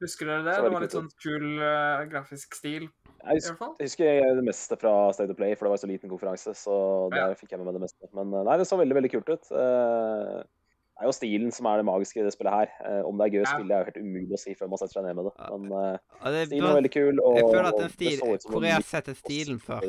Husker 0.00 0.28
dere 0.28 0.44
det? 0.44 0.54
Så 0.54 0.60
Det 0.60 0.64
veldig 0.64 0.76
var 0.76 0.84
litt 0.84 0.94
sånn 0.96 1.10
kul 1.20 1.46
uh, 1.60 2.04
grafisk 2.08 2.54
stil, 2.56 2.86
Jeg 3.20 3.36
husker, 3.40 3.74
jeg 3.80 3.88
husker 3.88 4.36
det 4.38 4.44
meste 4.46 4.76
fra 4.80 4.92
State 5.12 5.32
of 5.32 5.36
Play, 5.36 5.52
for 5.56 5.68
det 5.68 5.72
var 5.74 5.80
så 5.82 5.88
liten 5.90 6.08
konferanse, 6.12 6.54
så 6.56 6.76
Ja. 7.12 7.26
der 7.28 7.36
fikk 7.40 7.52
jeg 7.52 7.60
med 7.60 7.68
meg 7.68 7.76
det 7.76 7.82
meste. 7.88 8.08
Men 8.16 8.32
eh, 8.32 8.44
nei, 8.48 8.56
det 8.60 8.68
så 8.68 8.78
veldig, 8.80 8.96
veldig 8.96 9.10
kult 9.12 9.28
ut. 9.28 9.50
Eh, 9.52 10.40
Det 10.40 10.59
er 11.00 11.08
jo 11.08 11.12
stilen 11.16 11.52
som 11.54 11.66
er 11.70 11.80
det 11.80 11.84
magiske 11.88 12.20
i 12.20 12.24
det 12.26 12.32
spillet 12.34 12.52
her. 12.52 12.72
Eh, 12.84 13.00
Om 13.08 13.16
det 13.18 13.26
er 13.26 13.32
gøy 13.34 13.42
å 13.42 13.46
Ja. 13.46 13.54
spille, 13.56 13.72
er 13.74 13.78
jo 13.84 13.88
helt 13.90 14.00
umulig 14.04 14.36
å 14.36 14.40
si 14.42 14.54
før 14.54 14.68
man 14.68 14.78
setter 14.82 14.94
seg 14.98 15.04
ned 15.08 15.16
med 15.16 15.24
det. 15.30 15.34
Men 15.50 15.72
eh, 15.72 15.98
ja, 16.20 16.30
det, 16.34 16.42
stilen 16.50 16.66
var 16.68 16.76
veldig 16.80 16.92
kul, 16.92 17.20
og 17.24 17.36
jeg 17.40 17.46
føler 17.48 17.68
at 17.70 17.74
og 17.74 17.80
den 17.80 17.88
det 17.88 17.94
stil, 17.96 18.18
så 18.20 18.34
ut 18.34 18.42
som 18.42 18.52
Hvor 18.52 18.60
har 18.66 18.74
jeg 18.74 18.88
sett 18.90 19.10
stilen 19.16 19.60
før. 19.64 19.86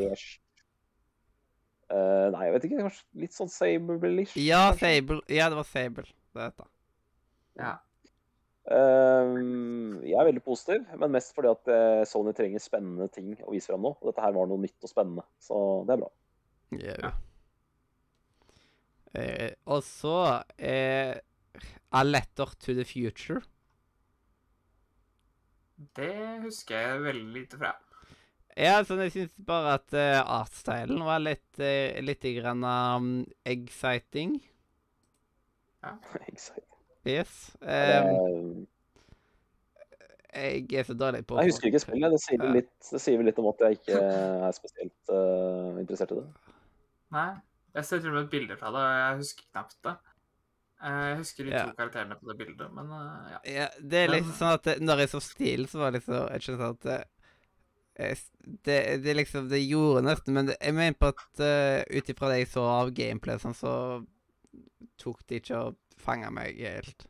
Eh, 1.91 2.27
nei, 2.31 2.43
jeg 2.47 2.53
vet 2.55 2.65
ikke. 2.69 2.81
Kanskje 2.85 3.03
litt 3.25 3.35
sånn 3.35 3.49
Sable-ish? 3.51 4.35
Ja. 4.39 4.71
Sable. 4.79 5.19
Ja, 5.27 5.49
det 5.51 5.57
var 5.59 5.67
Sable. 5.67 6.05
Det 6.31 6.45
heter. 6.47 6.67
Ja. 7.59 7.73
Eh, 8.71 9.33
jeg 10.07 10.15
er 10.15 10.27
veldig 10.29 10.43
positiv, 10.45 10.85
men 11.01 11.11
mest 11.11 11.33
fordi 11.35 11.49
at 11.51 11.67
eh, 11.73 12.03
Sony 12.07 12.31
trenger 12.37 12.61
spennende 12.63 13.09
ting 13.11 13.33
å 13.43 13.51
vise 13.51 13.67
fram 13.73 13.83
nå. 13.83 13.91
Og 13.99 14.07
dette 14.11 14.23
her 14.23 14.31
var 14.37 14.47
noe 14.47 14.61
nytt 14.63 14.77
og 14.87 14.91
spennende, 14.93 15.25
så 15.43 15.59
det 15.89 15.97
er 15.97 16.03
bra. 16.05 16.11
Ja. 16.79 17.11
Eh, 19.17 19.51
og 19.67 19.83
så 19.83 20.41
eh, 20.57 21.15
A 21.91 22.03
Letter 22.03 22.53
to 22.59 22.75
the 22.77 22.85
Future. 22.87 23.41
Det 25.97 26.13
husker 26.43 26.77
jeg 26.77 27.03
veldig 27.03 27.31
lite 27.33 27.57
fra. 27.59 27.73
Ja, 28.59 28.81
sånn, 28.85 29.01
jeg 29.05 29.13
syns 29.15 29.31
bare 29.47 29.77
at 29.79 29.93
uh, 29.95 30.19
artstylen 30.41 30.99
var 31.07 31.21
litt, 31.23 31.47
uh, 31.57 31.97
litt 32.03 32.25
grann 32.35 32.65
um, 32.67 33.07
exciting. 33.47 34.35
Ja. 35.81 35.95
exciting. 36.31 36.67
Yes. 37.07 37.55
Um, 37.63 38.67
jeg 40.31 40.67
er 40.79 40.85
så 40.87 40.93
dårlig 40.95 41.25
på 41.27 41.39
Jeg 41.41 41.51
husker 41.51 41.71
ikke 41.71 41.81
spillet. 41.83 42.13
Det 42.13 42.19
sier, 42.23 42.43
litt, 42.55 42.75
det 42.87 43.01
sier 43.03 43.19
vel 43.19 43.27
litt 43.31 43.39
om 43.41 43.49
at 43.51 43.63
jeg 43.65 43.79
ikke 43.79 44.03
er 44.47 44.53
spesielt 44.55 45.11
uh, 45.15 45.79
interessert 45.81 46.13
i 46.13 46.19
det. 46.21 46.27
Nei. 47.15 47.31
Jeg 47.75 47.85
ser 47.87 47.99
til 48.03 48.09
og 48.11 48.15
med 48.17 48.23
et 48.25 48.31
bilde 48.33 48.57
fra 48.59 48.71
det, 48.75 48.81
og 48.83 48.95
jeg 48.99 49.17
husker 49.21 49.43
knapt 49.51 49.77
det. 49.87 49.93
Eh, 50.81 51.07
Jeg 51.11 51.17
husker 51.21 51.43
de 51.45 51.51
Ja. 51.51 51.63
to 51.65 51.75
karakterene 51.77 52.15
på 52.19 52.27
det 52.27 52.37
bildet, 52.37 52.73
men 52.73 52.85
eh, 52.91 53.31
ja. 53.31 53.39
Ja, 53.45 53.67
det 53.79 53.93
er 54.03 54.07
Men- 54.09 54.15
liksom 54.23 54.33
sånn 54.39 54.53
at 54.57 54.81
når 54.81 54.97
jeg 55.03 55.09
så 55.09 55.21
stilen, 55.21 55.67
så 55.67 55.77
var 55.79 55.91
det 55.91 56.01
liksom 56.01 56.31
Jeg 56.31 56.41
skjønner 56.41 56.69
at 56.71 56.79
det, 56.81 57.05
eh, 57.95 58.15
det, 58.63 59.03
det 59.03 59.15
liksom 59.15 59.47
Det 59.49 59.61
gjorde 59.69 60.01
nesten 60.03 60.33
Men 60.33 60.45
det, 60.47 60.57
jeg 60.59 60.73
mener 60.73 60.93
på 60.97 61.07
at 61.13 61.39
uh, 61.39 61.83
ut 61.97 62.09
ifra 62.09 62.29
det 62.29 62.39
jeg 62.39 62.47
så 62.47 62.63
av 62.65 62.91
gameplay, 62.91 63.37
sånn, 63.37 63.53
så 63.55 64.05
tok 64.97 65.21
de 65.27 65.39
ikke 65.39 65.55
og 65.55 65.75
fanga 65.97 66.29
meg 66.31 66.57
helt. 66.57 67.05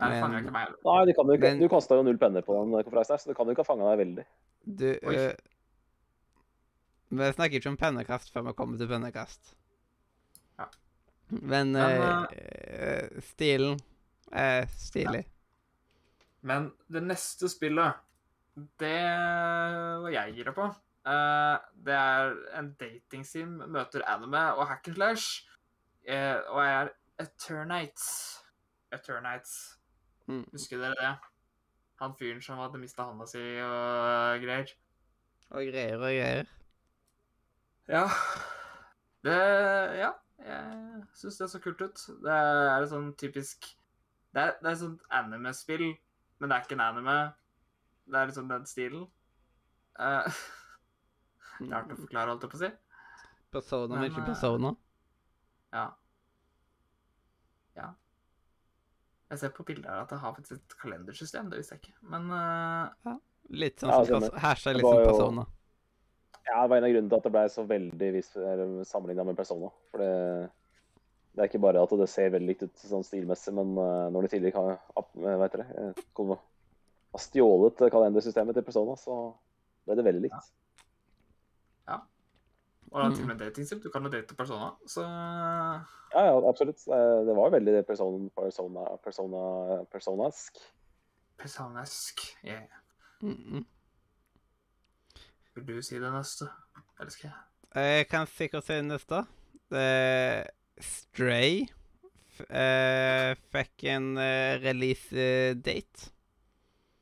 Nei, 0.00 0.08
det 0.10 0.20
fanga 0.22 0.40
ikke 0.40 0.50
meg 0.52 0.64
heller. 0.66 0.78
Nei, 0.84 1.04
det 1.04 1.14
kan 1.16 1.26
du 1.26 1.32
ikke. 1.34 1.40
Men- 1.52 1.60
Du 1.60 1.68
kasta 1.68 1.94
jo 1.94 2.02
null 2.02 2.18
penner 2.18 2.42
på 2.42 2.56
den 2.56 2.72
konferansen 2.84 3.10
her, 3.14 3.18
så 3.18 3.26
det 3.28 3.36
kan 3.36 3.46
jo 3.46 3.52
ikke 3.52 3.64
ha 3.66 3.70
fanga 3.74 3.96
deg 3.96 4.06
veldig. 4.06 4.24
Du 4.76 4.88
eh, 4.90 5.36
Vi 7.10 7.32
snakker 7.36 7.60
ikke 7.60 7.68
om 7.70 7.76
pennekast 7.76 8.32
før 8.32 8.46
vi 8.48 8.52
kommer 8.54 8.78
til 8.80 8.88
pennekast. 8.88 9.54
Ja. 11.34 11.46
Men, 11.46 11.72
Men, 11.72 12.26
eh, 12.32 13.20
stilen 13.22 13.78
er 14.32 14.66
stilig. 14.78 15.24
Men 16.44 16.72
det 16.92 17.02
neste 17.02 17.48
spillet, 17.48 18.00
det 18.80 18.98
var 20.02 20.10
jeg 20.12 20.34
gira 20.36 20.52
på. 20.54 20.68
Uh, 21.04 21.60
det 21.84 21.92
er 21.92 22.30
en 22.56 22.70
datingsim 22.80 23.58
møter 23.68 24.04
anime 24.08 24.40
og 24.56 24.66
hack 24.70 24.88
and 24.88 24.96
slash. 24.96 25.44
Uh, 26.08 26.40
og 26.48 26.60
er 26.64 26.92
Eternites. 27.20 28.06
Eternites. 28.92 29.78
Mm. 30.26 30.46
Husker 30.52 30.80
dere 30.80 30.96
det? 31.00 31.12
Han 32.00 32.16
fyren 32.18 32.40
som 32.42 32.58
hadde 32.58 32.80
mista 32.80 33.04
handa 33.06 33.26
si 33.28 33.40
og 33.40 34.44
greier. 34.44 34.72
Og 35.50 35.68
greier 35.68 36.00
og 36.00 36.08
greier. 36.08 36.50
Ja. 37.88 38.08
Det 39.24 39.40
Ja, 40.00 40.10
jeg 40.44 41.02
syns 41.16 41.38
det 41.40 41.44
er 41.46 41.52
så 41.54 41.60
kult 41.64 41.80
ut. 41.84 42.04
Det 42.24 42.32
er 42.34 42.82
et 42.82 42.90
sånn 42.90 43.10
typisk 43.20 43.70
Det 44.34 44.42
er, 44.42 44.54
det 44.60 44.66
er 44.68 44.72
et 44.74 44.80
sånt 44.82 45.02
anime-spill, 45.14 45.84
men 46.40 46.50
det 46.50 46.56
er 46.56 46.64
ikke 46.66 46.76
en 46.76 46.84
anime. 46.88 47.16
Det 48.10 48.18
er 48.20 48.26
liksom 48.30 48.48
den 48.50 48.64
stilen. 48.68 49.04
Eh, 49.98 50.40
Rart 51.70 51.92
å 51.94 51.98
forklare, 52.00 52.32
holdt 52.34 52.44
jeg 52.48 52.50
på 52.54 52.58
å 52.58 52.62
si. 52.64 52.70
Persona, 53.54 53.94
men 54.00 54.08
ikke 54.10 54.24
eh, 54.24 54.26
persona. 54.32 54.72
Ja. 55.72 55.84
Ja. 57.78 57.88
Jeg 59.30 59.38
ser 59.44 59.54
på 59.54 59.64
bildet 59.66 59.86
her 59.90 60.02
at 60.02 60.10
det 60.10 60.18
har 60.22 60.34
faktisk 60.34 60.58
et 60.58 60.76
kalendersystem. 60.82 61.48
Det 61.50 61.62
visste 61.62 61.78
jeg 61.78 61.84
ikke. 61.86 61.96
Men 62.10 62.28
eh, 62.34 63.14
Litt 63.54 63.82
sånn 63.82 63.92
Ja, 63.92 64.02
som 64.08 64.24
ja, 64.26 64.30
Hashtag 64.42 64.78
litt 64.80 64.86
som 64.88 65.04
persona. 65.06 65.46
jo-. 65.46 65.60
Ja, 66.46 66.62
det 66.62 66.70
var 66.70 66.76
en 66.76 66.84
av 66.84 66.90
grunnene 66.92 67.08
til 67.10 67.16
at 67.16 67.24
det 67.24 67.32
ble 67.32 67.44
så 67.48 67.62
veldig 67.66 68.10
sammenligna 68.86 69.24
med 69.24 69.36
Persona. 69.38 69.70
For 69.90 69.98
det, 70.02 70.50
det 71.34 71.40
er 71.42 71.48
ikke 71.48 71.60
bare 71.64 71.82
at 71.82 71.94
det 71.98 72.08
ser 72.12 72.30
veldig 72.34 72.48
likt 72.52 72.62
ut 72.66 72.76
sånn 72.84 73.04
stilmessig, 73.06 73.54
men 73.56 73.72
eh, 73.80 74.10
når 74.12 74.26
de 74.26 74.28
tidligere 74.34 74.60
har, 74.60 74.78
vet 74.96 75.24
eh, 75.24 75.38
heter 75.44 75.62
det, 75.62 75.68
eh, 75.80 76.02
kom- 76.12 76.34
har 77.14 77.22
stjålet 77.22 77.80
kalendersystemet 77.94 78.54
til 78.54 78.62
Persona, 78.66 78.96
så 78.98 79.16
ble 79.86 79.96
det 79.96 80.04
veldig 80.04 80.22
likt. 80.26 80.50
Ja, 81.88 82.00
Og 82.92 83.00
det 83.00 83.04
er 83.04 83.08
Mm. 83.10 83.14
til 83.16 83.24
og 83.24 83.28
med 83.28 83.38
datingsim. 83.38 83.80
Du 83.82 83.88
kan 83.90 84.02
jo 84.04 84.08
date 84.08 84.34
persona. 84.38 84.70
Så 84.86 85.00
Ja, 86.14 86.24
ja, 86.26 86.48
absolutt. 86.48 86.78
Det 86.84 87.34
var 87.36 87.50
veldig 87.50 87.86
persona, 87.86 88.28
persona, 88.36 88.84
persona, 89.02 89.84
personask. 89.90 90.58
Personask, 91.38 92.20
Yeah. 92.44 92.62
Mm 93.22 93.32
-mm. 93.34 93.64
Vil 95.54 95.66
du 95.68 95.82
si 95.86 95.98
det 96.02 96.10
neste? 96.10 96.48
Eller 96.98 97.14
skal 97.14 97.30
jeg? 97.30 97.40
Jeg 97.74 98.06
kan 98.10 98.26
sikkert 98.30 98.66
si 98.66 98.76
det 98.78 98.86
neste. 98.88 99.22
Eh, 99.74 100.42
Stray 100.82 101.64
eh, 102.50 103.34
fikk 103.54 103.86
en 103.94 104.08
uh, 104.18 104.54
release-date, 104.62 106.10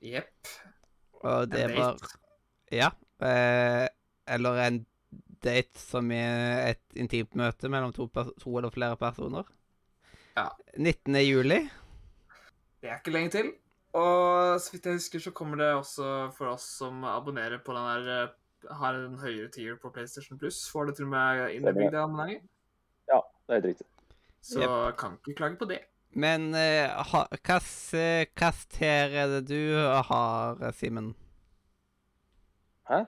Jepp. 0.04 0.52
og 1.22 1.48
det 1.52 1.64
En 1.64 1.76
var 1.78 1.96
date. 1.96 2.18
Ja. 2.72 2.90
Eh, 3.22 3.86
eller 4.34 4.60
en 4.66 4.78
date 5.42 5.80
som 5.80 6.10
er 6.14 6.72
et 6.72 6.98
intimt 6.98 7.34
møte 7.38 7.68
mellom 7.72 7.92
to, 7.92 8.08
to 8.40 8.56
eller 8.58 8.72
flere 8.72 8.96
personer. 8.96 9.48
Ja. 10.36 10.48
19. 10.76 11.18
juli. 11.24 11.60
Det 12.80 12.90
er 12.90 13.00
ikke 13.00 13.14
lenge 13.14 13.34
til. 13.36 13.52
Og 13.92 14.60
så 14.60 14.72
vidt 14.72 14.86
jeg 14.88 14.96
husker, 14.96 15.20
så 15.20 15.34
kommer 15.36 15.60
det 15.60 15.68
også 15.76 16.06
for 16.36 16.54
oss 16.54 16.64
som 16.80 17.04
abonnerer 17.04 17.60
på 17.60 17.74
den 17.76 17.88
der 17.90 18.08
eh, 18.14 18.30
Har 18.70 18.94
en 18.94 19.18
høyere 19.18 19.48
tier 19.50 19.76
på 19.82 19.90
PlayStation 19.92 20.38
Plus, 20.38 20.60
får 20.70 20.86
det 20.90 20.96
til 20.96 21.04
og 21.08 21.10
med 21.14 21.54
innebygd 21.56 21.94
abonnement. 21.94 22.42
Det 23.08 23.16
er 23.50 23.58
helt 23.58 23.64
riktig. 23.72 23.86
Så 24.42 24.66
kan 24.98 25.16
ikke 25.18 25.34
klage 25.36 25.56
på 25.58 25.66
det. 25.68 25.80
Men 26.14 26.54
eh, 26.54 26.88
ha- 27.12 27.26
hvilken 27.32 28.60
tier 28.70 29.14
er 29.22 29.26
det 29.32 29.42
du 29.48 29.74
har, 30.08 30.60
Simen? 30.76 31.14
Hæ? 32.88 33.00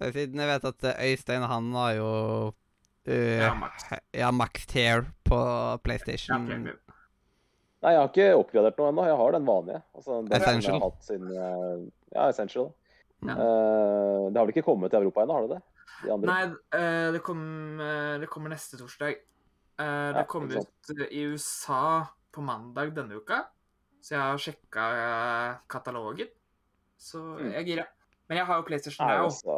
Eh, 0.00 0.12
Siden 0.12 0.40
jeg 0.40 0.48
vet 0.48 0.64
at 0.70 0.84
eh, 0.90 1.10
Øystein, 1.10 1.42
han 1.48 1.72
har 1.76 1.92
jo 1.98 2.10
uh, 3.08 3.14
Ja, 3.14 3.54
Max. 3.54 3.84
Ja, 4.14 4.30
Max 4.30 4.66
Tier 4.66 5.04
på 5.24 5.36
Ja, 5.40 5.76
PlayStation. 5.84 6.46
Nei, 7.80 7.92
jeg 7.94 8.00
har 8.02 8.08
ikke 8.10 8.28
oppgradert 8.36 8.76
noe 8.80 8.90
ennå. 8.92 9.04
Jeg 9.08 9.16
har 9.16 9.32
den 9.32 9.46
vanlige. 9.48 9.80
Altså, 9.96 10.18
den 10.26 10.32
Essential. 10.36 10.74
Jeg 10.74 10.80
har 10.82 10.90
hatt 10.90 11.06
siden, 11.06 11.30
eh, 11.32 11.84
ja, 12.14 12.26
Essential. 12.28 12.66
Ja. 13.26 13.34
Eh, 13.36 14.30
det 14.30 14.38
har 14.40 14.46
vel 14.46 14.54
ikke 14.54 14.64
kommet 14.66 14.92
til 14.92 15.02
Europa 15.02 15.24
ennå, 15.24 15.36
har 15.36 15.46
det 15.48 15.56
det? 15.58 15.62
De? 16.00 16.16
Nei, 16.24 16.42
uh, 16.48 17.08
det, 17.12 17.20
kom, 17.26 17.40
uh, 17.80 18.14
det 18.22 18.28
kommer 18.32 18.52
neste 18.54 18.78
torsdag. 18.80 19.18
Ja, 19.80 20.12
det 20.12 20.26
kommer 20.28 20.60
ikke 20.60 20.92
ut 20.92 21.06
i 21.08 21.22
USA 21.32 22.04
på 22.32 22.42
mandag 22.44 22.92
denne 22.96 23.16
uka, 23.16 23.38
så 24.04 24.12
jeg 24.14 24.20
har 24.20 24.40
sjekka 24.40 24.84
katalogen. 25.72 26.28
Så 27.00 27.18
Mm. 27.18 27.52
jeg 27.52 27.60
er 27.60 27.64
gira. 27.64 27.84
Men 28.28 28.38
jeg 28.38 28.46
har 28.46 28.56
jo 28.60 28.62
PlayStation 28.68 29.06
Nei, 29.06 29.16
Now, 29.16 29.24
altså, 29.24 29.54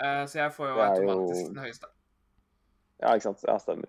eh, 0.00 0.24
så 0.28 0.34
jeg 0.38 0.52
får 0.52 0.68
jo 0.68 0.74
er 0.74 0.84
jo- 0.84 1.08
automatisk 1.08 1.48
den 1.48 1.62
høyeste. 1.64 1.86
Ja, 3.00 3.14
ikke 3.14 3.22
sant. 3.22 3.44
Ja, 3.48 3.56
stemmer. 3.58 3.88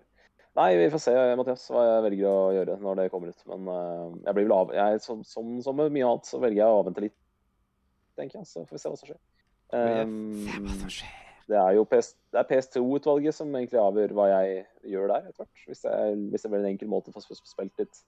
Nei, 0.56 0.76
vi 0.76 0.88
får 0.90 1.00
se, 1.04 1.12
Mathias, 1.36 1.68
hva 1.70 1.84
jeg 1.84 2.04
velger 2.10 2.26
å 2.32 2.52
gjøre 2.56 2.80
når 2.80 2.96
det 2.96 3.10
kommer 3.12 3.28
ut. 3.28 3.46
Men 3.46 4.22
jeg 4.24 4.34
blir 4.34 4.48
vel 4.48 4.52
av... 4.56 4.72
Jeg, 4.72 5.00
som, 5.04 5.22
som, 5.24 5.60
som 5.62 5.76
med 5.76 5.92
mye 5.92 6.08
annet, 6.08 6.24
så 6.24 6.40
velger 6.40 6.62
jeg 6.62 6.72
å 6.72 6.80
avvente 6.80 7.04
litt, 7.04 7.16
tenker 8.18 8.40
jeg. 8.40 8.48
Så 8.50 8.64
får 8.66 8.76
vi 8.76 8.82
se 8.82 8.92
hva 8.92 8.98
som 9.00 9.10
skjer. 9.10 9.22
Um, 9.74 10.44
skjer. 10.92 11.14
det 11.50 11.56
er 11.58 11.72
jo 11.74 11.86
PS, 11.90 12.12
det 12.32 12.42
er 12.42 12.50
PS2-utvalget 12.50 13.34
som 13.34 13.54
egentlig 13.54 13.80
avgjør 13.82 14.14
hva 14.16 14.28
jeg 14.30 14.60
gjør 14.92 15.10
der, 15.12 15.30
etter 15.30 15.42
hvert. 15.42 15.64
Hvis, 15.66 15.82
jeg, 15.86 16.20
hvis 16.30 16.46
det 16.46 16.52
blir 16.52 16.62
en 16.62 16.70
enkel 16.74 16.92
måte 16.92 17.10
å 17.10 17.16
få 17.16 17.38
spilt 17.38 17.82
litt 17.82 18.02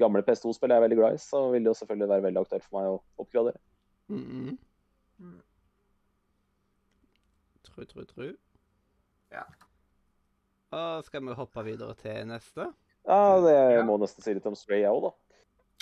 gamle 0.00 0.22
PS2-spill 0.26 0.72
jeg 0.72 0.80
er 0.80 0.86
veldig 0.86 0.98
glad 0.98 1.16
i, 1.16 1.22
så 1.22 1.44
vil 1.52 1.64
det 1.64 1.72
jo 1.72 1.78
selvfølgelig 1.80 2.10
være 2.14 2.26
veldig 2.28 2.42
aktuelt 2.44 2.66
for 2.66 2.78
meg 2.78 2.90
å 2.90 3.00
oppgradere. 3.22 3.60
Mm 4.10 4.24
-hmm. 4.26 4.58
Mm. 5.20 5.40
Tru, 7.62 7.84
tru, 7.84 8.04
tru. 8.04 8.30
Ja. 9.30 9.44
Og 10.70 11.04
skal 11.04 11.24
vi 11.26 11.34
hoppe 11.34 11.64
videre 11.64 11.94
til 11.94 12.26
neste? 12.26 12.72
Ja, 13.06 13.40
det 13.40 13.56
Ja. 13.74 13.84
må 13.84 13.96
nesten 13.96 14.22
si 14.22 14.34
litt 14.34 14.46
om 14.46 14.54
Stray, 14.54 14.80
jeg 14.80 14.90
òg, 14.90 15.02
da. 15.02 15.10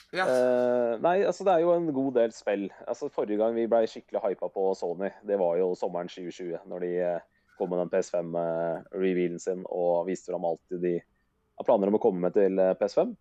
Eh, 0.08 0.92
nei, 1.04 1.18
altså 1.28 1.44
det 1.44 1.52
er 1.54 1.64
jo 1.66 1.74
en 1.74 1.90
god 1.92 2.14
del 2.16 2.32
spill. 2.32 2.68
Altså 2.88 3.10
Forrige 3.12 3.40
gang 3.42 3.56
vi 3.56 3.66
ble 3.68 3.82
skikkelig 3.90 4.22
hypa 4.24 4.48
på 4.52 4.70
Sony, 4.78 5.10
det 5.28 5.36
var 5.40 5.58
jo 5.60 5.74
sommeren 5.76 6.08
2020. 6.08 6.64
Når 6.70 6.84
de 6.84 6.92
eh, 7.04 7.26
kom 7.58 7.72
med 7.72 7.82
den 7.82 7.92
PS5-revealen 7.92 9.42
sin 9.42 9.64
og 9.68 10.06
viste 10.08 10.32
fram 10.32 10.46
alt 10.48 10.78
de 10.80 10.96
har 11.58 11.66
planer 11.66 11.90
om 11.90 11.98
å 11.98 12.02
komme 12.02 12.22
med 12.24 12.36
til 12.38 12.60
eh, 12.62 12.76
PS5. 12.80 13.12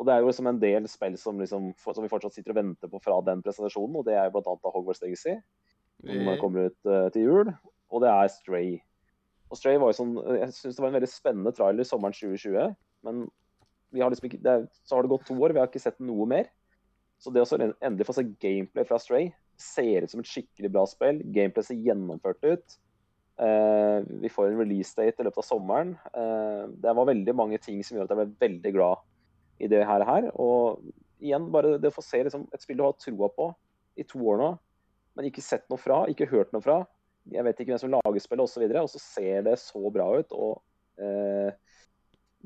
Og 0.00 0.08
det 0.08 0.14
er 0.14 0.22
jo 0.22 0.30
liksom 0.30 0.48
en 0.48 0.62
del 0.62 0.86
spill 0.88 1.18
som, 1.20 1.40
liksom, 1.40 1.72
som 1.84 2.00
vi 2.02 2.10
fortsatt 2.10 2.34
sitter 2.34 2.54
og 2.54 2.62
venter 2.62 2.90
på 2.90 3.00
fra 3.02 3.18
den 3.26 3.42
presentasjonen. 3.44 3.98
Og 4.00 4.06
det 4.06 4.16
er 4.16 4.32
annet 4.32 4.72
Hogwarts 4.72 5.02
Legacy, 5.04 5.36
som 6.00 6.30
kommer 6.40 6.70
ut 6.70 6.88
uh, 6.88 7.10
til 7.12 7.28
jul. 7.28 7.50
Og 7.92 8.02
det 8.02 8.08
er 8.10 8.32
Stray. 8.32 8.72
Og 9.52 9.60
Stray 9.60 9.76
var 9.76 9.92
jo 9.92 9.98
sånn 9.98 10.14
Jeg 10.40 10.48
syns 10.56 10.78
det 10.78 10.82
var 10.82 10.88
en 10.88 10.96
veldig 10.96 11.10
spennende 11.12 11.52
trailer 11.54 11.86
sommeren 11.86 12.16
2020. 12.16 12.72
Men 13.06 13.26
har 14.00 14.12
liksom 14.12 14.28
ikke, 14.30 14.40
er, 14.48 14.66
så 14.86 14.96
har 14.96 15.04
det 15.04 15.12
gått 15.12 15.26
to 15.28 15.36
år, 15.36 15.52
vi 15.52 15.60
har 15.60 15.68
ikke 15.68 15.82
sett 15.82 15.98
noe 16.00 16.24
mer. 16.28 16.48
Så 17.20 17.30
det 17.30 17.44
å 17.44 17.58
endelig 17.58 18.06
få 18.08 18.16
se 18.16 18.24
gameplay 18.42 18.86
fra 18.88 18.98
Stray 18.98 19.28
ser 19.60 20.02
ut 20.02 20.10
som 20.10 20.22
et 20.22 20.30
skikkelig 20.30 20.70
bra 20.72 20.86
spill. 20.90 21.20
Gameplay 21.34 21.66
ser 21.66 21.78
gjennomført 21.78 22.42
ut. 22.42 22.78
Uh, 23.42 24.02
vi 24.22 24.30
får 24.30 24.50
en 24.50 24.58
release 24.58 24.96
date 24.98 25.22
i 25.22 25.26
løpet 25.26 25.42
av 25.42 25.46
sommeren. 25.46 25.94
Uh, 26.16 26.72
det 26.82 26.94
var 26.98 27.08
veldig 27.08 27.34
mange 27.38 27.60
ting 27.62 27.78
som 27.84 27.96
gjør 27.96 28.08
at 28.08 28.14
jeg 28.14 28.20
ble 28.22 28.42
veldig 28.46 28.74
glad 28.74 29.04
i 29.62 29.70
det 29.70 29.84
her. 29.86 30.06
her. 30.08 30.28
Og 30.40 30.82
igjen, 31.22 31.46
bare 31.54 31.76
det 31.78 31.92
å 31.92 31.94
få 31.94 32.04
se 32.04 32.24
liksom, 32.26 32.48
et 32.50 32.64
spill 32.64 32.80
du 32.80 32.86
har 32.86 32.98
troa 32.98 33.30
på 33.36 33.52
i 34.00 34.06
to 34.08 34.18
år 34.32 34.40
nå, 34.40 34.50
men 35.16 35.28
ikke 35.28 35.44
sett 35.44 35.64
noe 35.70 35.80
fra, 35.80 36.02
ikke 36.10 36.30
hørt 36.30 36.52
noe 36.54 36.64
fra. 36.64 36.80
Jeg 37.30 37.44
vet 37.46 37.60
ikke 37.60 37.74
hvem 37.74 37.82
som 37.82 37.92
lager 37.92 38.24
spillet 38.24 38.42
osv. 38.42 38.48
Og, 38.48 38.54
så 38.54 38.62
videre, 38.64 38.82
og 38.82 38.90
så 38.90 39.02
ser 39.02 39.44
det 39.46 39.58
så 39.62 39.82
bra 39.94 40.08
ut. 40.18 40.32
og 40.34 40.62
eh, 40.98 41.52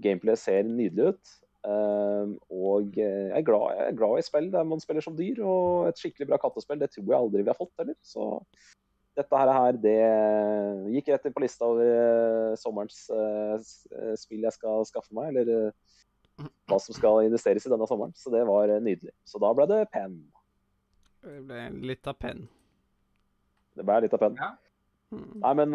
Gameplay 0.03 0.37
ser 0.37 0.67
nydelig 0.69 1.13
ut. 1.15 1.35
eh, 1.67 2.33
og 2.53 2.99
eh, 3.01 3.29
jeg 3.31 3.39
er, 3.41 3.45
glad, 3.47 3.77
jeg 3.77 3.91
er 3.91 3.99
glad 3.99 4.19
i 4.21 4.25
spill 4.27 4.49
der 4.53 4.67
man 4.69 4.83
spiller 4.83 5.05
som 5.05 5.17
dyr. 5.17 5.43
Og 5.43 5.89
et 5.89 6.01
skikkelig 6.01 6.29
bra 6.31 6.41
kattespill, 6.43 6.81
det 6.81 6.91
tror 6.93 7.07
jeg 7.07 7.19
aldri 7.19 7.45
vi 7.45 7.53
har 7.53 7.59
fått 7.59 7.73
heller. 7.81 7.97
Så 8.05 8.29
dette 9.17 9.41
her, 9.41 9.53
her 9.57 9.79
det 9.81 10.01
gikk 10.93 11.09
rett 11.09 11.29
inn 11.29 11.37
på 11.37 11.45
lista 11.45 11.69
over 11.69 11.89
eh, 11.89 12.57
sommerens 12.61 13.07
eh, 13.09 14.13
spill 14.21 14.45
jeg 14.45 14.59
skal 14.59 14.85
skaffe 14.89 15.17
meg. 15.17 15.33
Eller 15.33 15.73
hva 16.69 16.77
som 16.83 16.93
skal 16.93 17.25
investeres 17.25 17.65
i 17.65 17.73
denne 17.73 17.89
sommeren. 17.89 18.13
Så 18.19 18.33
det 18.35 18.45
var 18.49 18.69
nydelig. 18.77 19.15
Så 19.25 19.41
da 19.41 19.55
ble 19.57 19.65
det 19.71 19.87
penn. 19.95 20.21
Det 21.25 21.41
ble 21.49 21.63
litt 21.89 22.07
av 22.07 22.19
penn. 22.21 22.45
Det 23.77 23.85
ble 23.85 24.03
litt 24.05 24.15
av 24.15 24.21
penn. 24.21 24.37
Ja. 24.41 24.53
Mm. 25.15 25.33
Nei, 25.39 25.51
men 25.55 25.75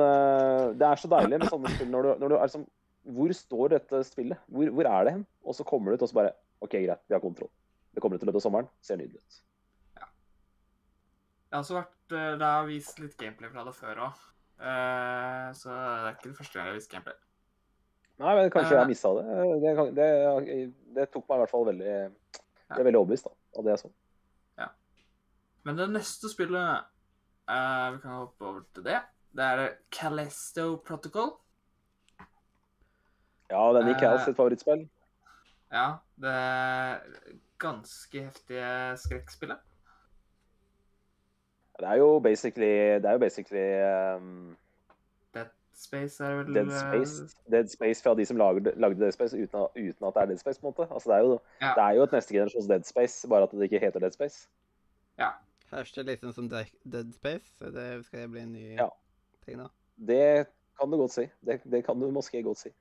det 0.75 0.85
er 0.85 0.99
så 0.99 1.07
deilig 1.07 1.37
med 1.39 1.47
sånne 1.47 1.69
spill 1.71 1.87
når 1.87 2.03
du, 2.03 2.09
når 2.19 2.33
du 2.33 2.35
er 2.35 2.49
sånn 2.51 2.65
Hvor 3.01 3.33
står 3.33 3.73
dette 3.75 4.03
spillet? 4.05 4.41
Hvor, 4.47 4.69
hvor 4.75 4.89
er 4.89 5.07
det 5.07 5.13
hen? 5.15 5.23
Og 5.45 5.57
så 5.57 5.65
kommer 5.67 5.91
det 5.91 5.99
ut, 5.99 6.05
og 6.05 6.11
så 6.11 6.19
bare 6.19 6.35
OK, 6.61 6.75
greit, 6.75 7.01
vi 7.07 7.15
har 7.15 7.23
kontroll. 7.23 7.49
Det 7.91 8.03
kommer 8.03 8.17
ut 8.19 8.23
i 8.23 8.29
løpet 8.29 8.41
av 8.41 8.45
sommeren. 8.45 8.69
Ser 8.85 8.99
nydelig 9.01 9.19
ut. 9.21 9.39
Det 11.51 11.57
har 11.57 11.65
også 11.65 11.75
vært 11.75 12.13
eh, 12.15 12.35
Det 12.39 12.51
har 12.53 12.69
vist 12.69 13.01
litt 13.01 13.17
gameplay 13.19 13.51
fra 13.51 13.65
det 13.67 13.73
før 13.75 14.05
òg. 14.05 14.21
så 15.57 15.73
det 15.73 16.05
er 16.05 16.13
ikke 16.13 16.29
det 16.29 16.37
første 16.37 16.53
gang 16.53 16.67
jeg 16.67 16.71
har 16.71 16.77
vist 16.77 16.91
gameplay. 16.91 17.17
Nei, 18.21 18.35
men 18.37 18.51
kanskje 18.53 18.75
uh, 18.75 18.79
jeg 18.79 18.91
missa 18.91 19.11
det. 19.17 19.25
Det, 19.63 19.87
det. 19.97 20.61
det 20.95 21.07
tok 21.09 21.25
meg 21.25 21.39
i 21.39 21.41
hvert 21.41 21.51
fall 21.51 21.65
veldig 21.71 21.89
Jeg 21.89 22.77
er 22.77 22.85
veldig 22.85 23.01
overbevist 23.01 23.25
da, 23.25 23.33
av 23.57 23.65
det 23.65 23.73
jeg 23.73 23.81
så. 23.81 23.91
Men 25.67 25.77
det 25.77 25.91
neste 25.93 26.29
spillet 26.31 26.85
uh, 27.49 27.87
Vi 27.93 28.01
kan 28.01 28.17
hoppe 28.17 28.47
over 28.47 28.63
til 28.73 28.85
det. 28.87 28.99
Det 29.31 29.47
er 29.47 29.75
Calesto 29.93 30.75
Protocol. 30.85 31.35
Ja, 33.51 33.61
det 33.75 33.81
er 33.81 33.85
Nick 33.89 34.01
Eh. 34.01 34.09
Hals 34.09 34.23
sitt 34.25 34.37
favorittspill. 34.37 34.85
Ja, 35.71 35.85
det 36.19 36.31
er 36.31 36.99
ganske 37.59 38.23
heftige 38.25 38.97
skrekkspillet. 38.97 39.59
Det 41.79 41.87
er 41.89 41.95
jo 41.97 42.19
basically 42.19 42.65
Det 43.01 43.05
er 43.05 43.11
jo 43.11 43.19
basically 43.19 43.67
um, 44.17 44.57
Dead 45.33 45.47
Space 45.73 46.23
er 46.23 46.35
vel 46.43 46.53
Dead 46.55 46.67
eh, 46.67 46.79
Space. 46.79 47.37
Dead 47.51 47.67
Space 47.71 48.03
fra 48.03 48.13
de 48.15 48.25
som 48.25 48.37
lagde, 48.37 48.73
lagde 48.75 48.99
Dead 48.99 49.11
Space 49.15 49.33
uten, 49.37 49.61
at- 49.63 49.71
uten 49.75 50.07
at 50.07 50.13
det 50.15 50.21
er 50.21 50.25
Dead 50.25 50.37
Space. 50.37 50.59
på 50.61 50.67
en 50.67 50.73
måte. 50.77 50.93
Altså, 50.93 51.09
det, 51.09 51.17
er 51.17 51.21
jo, 51.23 51.39
Ja. 51.61 51.73
det 51.77 51.83
er 51.83 51.91
jo 51.97 52.03
et 52.03 52.11
neste 52.11 52.33
generasjons 52.33 52.67
Dead 52.67 52.83
Space, 52.83 53.27
bare 53.27 53.43
at 53.43 53.51
det 53.51 53.63
ikke 53.71 53.79
heter 53.79 53.99
Dead 53.99 54.11
Space. 54.11 54.47
Høres 55.71 55.91
det 55.95 56.05
litt 56.05 56.19
sånn 56.21 56.33
som 56.35 56.49
Dead 56.49 57.13
Space? 57.15 57.45
Så 57.57 57.69
det 57.71 58.05
skal 58.05 58.27
bli 58.29 58.41
en 58.41 58.51
ny 58.53 58.75
Ja. 58.75 58.89
ting, 59.45 59.57
da. 59.57 59.67
Det 59.97 60.47
kan 60.81 60.91
du 60.91 60.97
godt 60.97 61.13
si. 61.13 61.27
Det, 61.45 61.61
det 61.69 61.83
kan 61.85 61.99
du 62.01 62.09
måske 62.11 62.41
godt 62.43 62.63
si. 62.63 62.71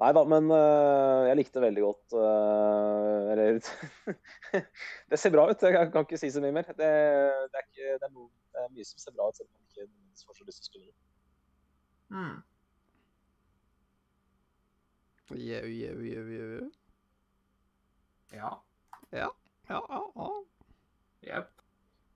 Nei 0.00 0.10
da, 0.16 0.22
men 0.24 0.46
uh, 0.48 1.26
jeg 1.28 1.36
likte 1.36 1.60
veldig 1.60 1.82
godt 1.84 2.14
uh, 2.16 3.32
Eller 3.32 3.58
Det 5.10 5.18
ser 5.18 5.34
bra 5.34 5.48
ut. 5.50 5.62
Jeg 5.62 5.74
kan, 5.74 5.90
kan 5.92 6.06
ikke 6.06 6.20
si 6.20 6.30
så 6.32 6.40
mye 6.40 6.54
mer. 6.56 6.68
Det, 6.68 6.76
det, 6.78 7.58
er, 7.58 7.66
ikke, 7.66 7.96
det, 7.98 8.06
er, 8.06 8.14
noe, 8.14 8.30
det 8.54 8.62
er 8.62 8.72
mye 8.76 8.86
som 8.88 9.02
ser 9.02 9.16
bra 9.16 9.28
ut, 9.28 9.36
selv 9.36 9.50
om 9.50 9.58
man 9.58 9.66
ikke 9.68 10.24
får 10.26 10.38
så 10.38 10.46
lyst 10.48 10.62
til 10.62 10.68
å 10.68 10.70
spille 10.70 10.86
det. 10.86 10.96
Mm. 12.10 12.38
Jau, 15.30 15.66
jau, 15.70 15.98
jau, 16.10 16.24
jau. 16.36 16.70
Ja. 18.34 18.50
Ja, 19.10 19.28
ja, 19.68 19.82
ja. 19.90 20.30
Jepp. 21.26 21.52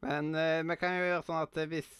Men 0.05 0.35
uh, 0.37 0.61
vi 0.71 0.79
kan 0.81 0.99
jo 0.99 1.09
gjøre 1.11 1.27
sånn 1.27 1.43
at 1.43 1.65
hvis 1.73 1.95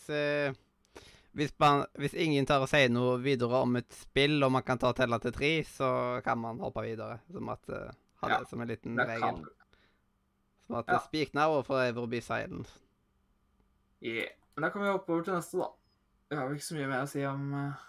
hvis, 1.35 1.53
man, 1.61 1.85
hvis 1.99 2.15
ingen 2.15 2.47
tør 2.47 2.65
å 2.65 2.69
si 2.71 2.85
noe 2.93 3.19
videre 3.23 3.61
om 3.67 3.77
et 3.81 3.91
spill, 3.95 4.39
og 4.47 4.53
man 4.55 4.63
kan 4.67 4.79
ta 4.79 4.93
og 4.93 4.97
telle 4.99 5.19
til 5.23 5.35
tre, 5.35 5.53
så 5.67 5.89
kan 6.25 6.39
man 6.39 6.61
hoppe 6.63 6.85
videre. 6.87 7.21
Som 7.33 7.49
at 7.55 7.69
uh, 7.71 7.91
Ha 8.23 8.29
det 8.31 8.39
Ja, 8.41 8.45
som 8.49 8.61
en 8.65 8.69
liten 8.71 8.99
regel. 9.01 9.21
kan. 9.21 9.45
Som 10.67 10.77
at 10.81 10.89
ja. 10.89 10.95
eh, 11.01 11.07
Speak 11.09 11.35
now 11.35 11.59
or 11.59 11.63
forever 11.67 12.07
be 12.07 12.21
silent. 12.25 12.71
Yeah. 14.01 14.31
Men 14.57 14.63
da 14.63 14.71
kan 14.71 14.83
vi 14.85 14.89
hoppe 14.89 15.13
over 15.13 15.23
til 15.27 15.35
neste, 15.35 15.59
da. 15.59 15.69
Vi 16.31 16.37
har 16.39 16.47
vel 16.49 16.57
ikke 16.57 16.67
så 16.71 16.77
mye 16.79 16.89
mer 16.89 17.03
å 17.05 17.11
si 17.11 17.25
om 17.29 17.43
uh, 17.55 17.83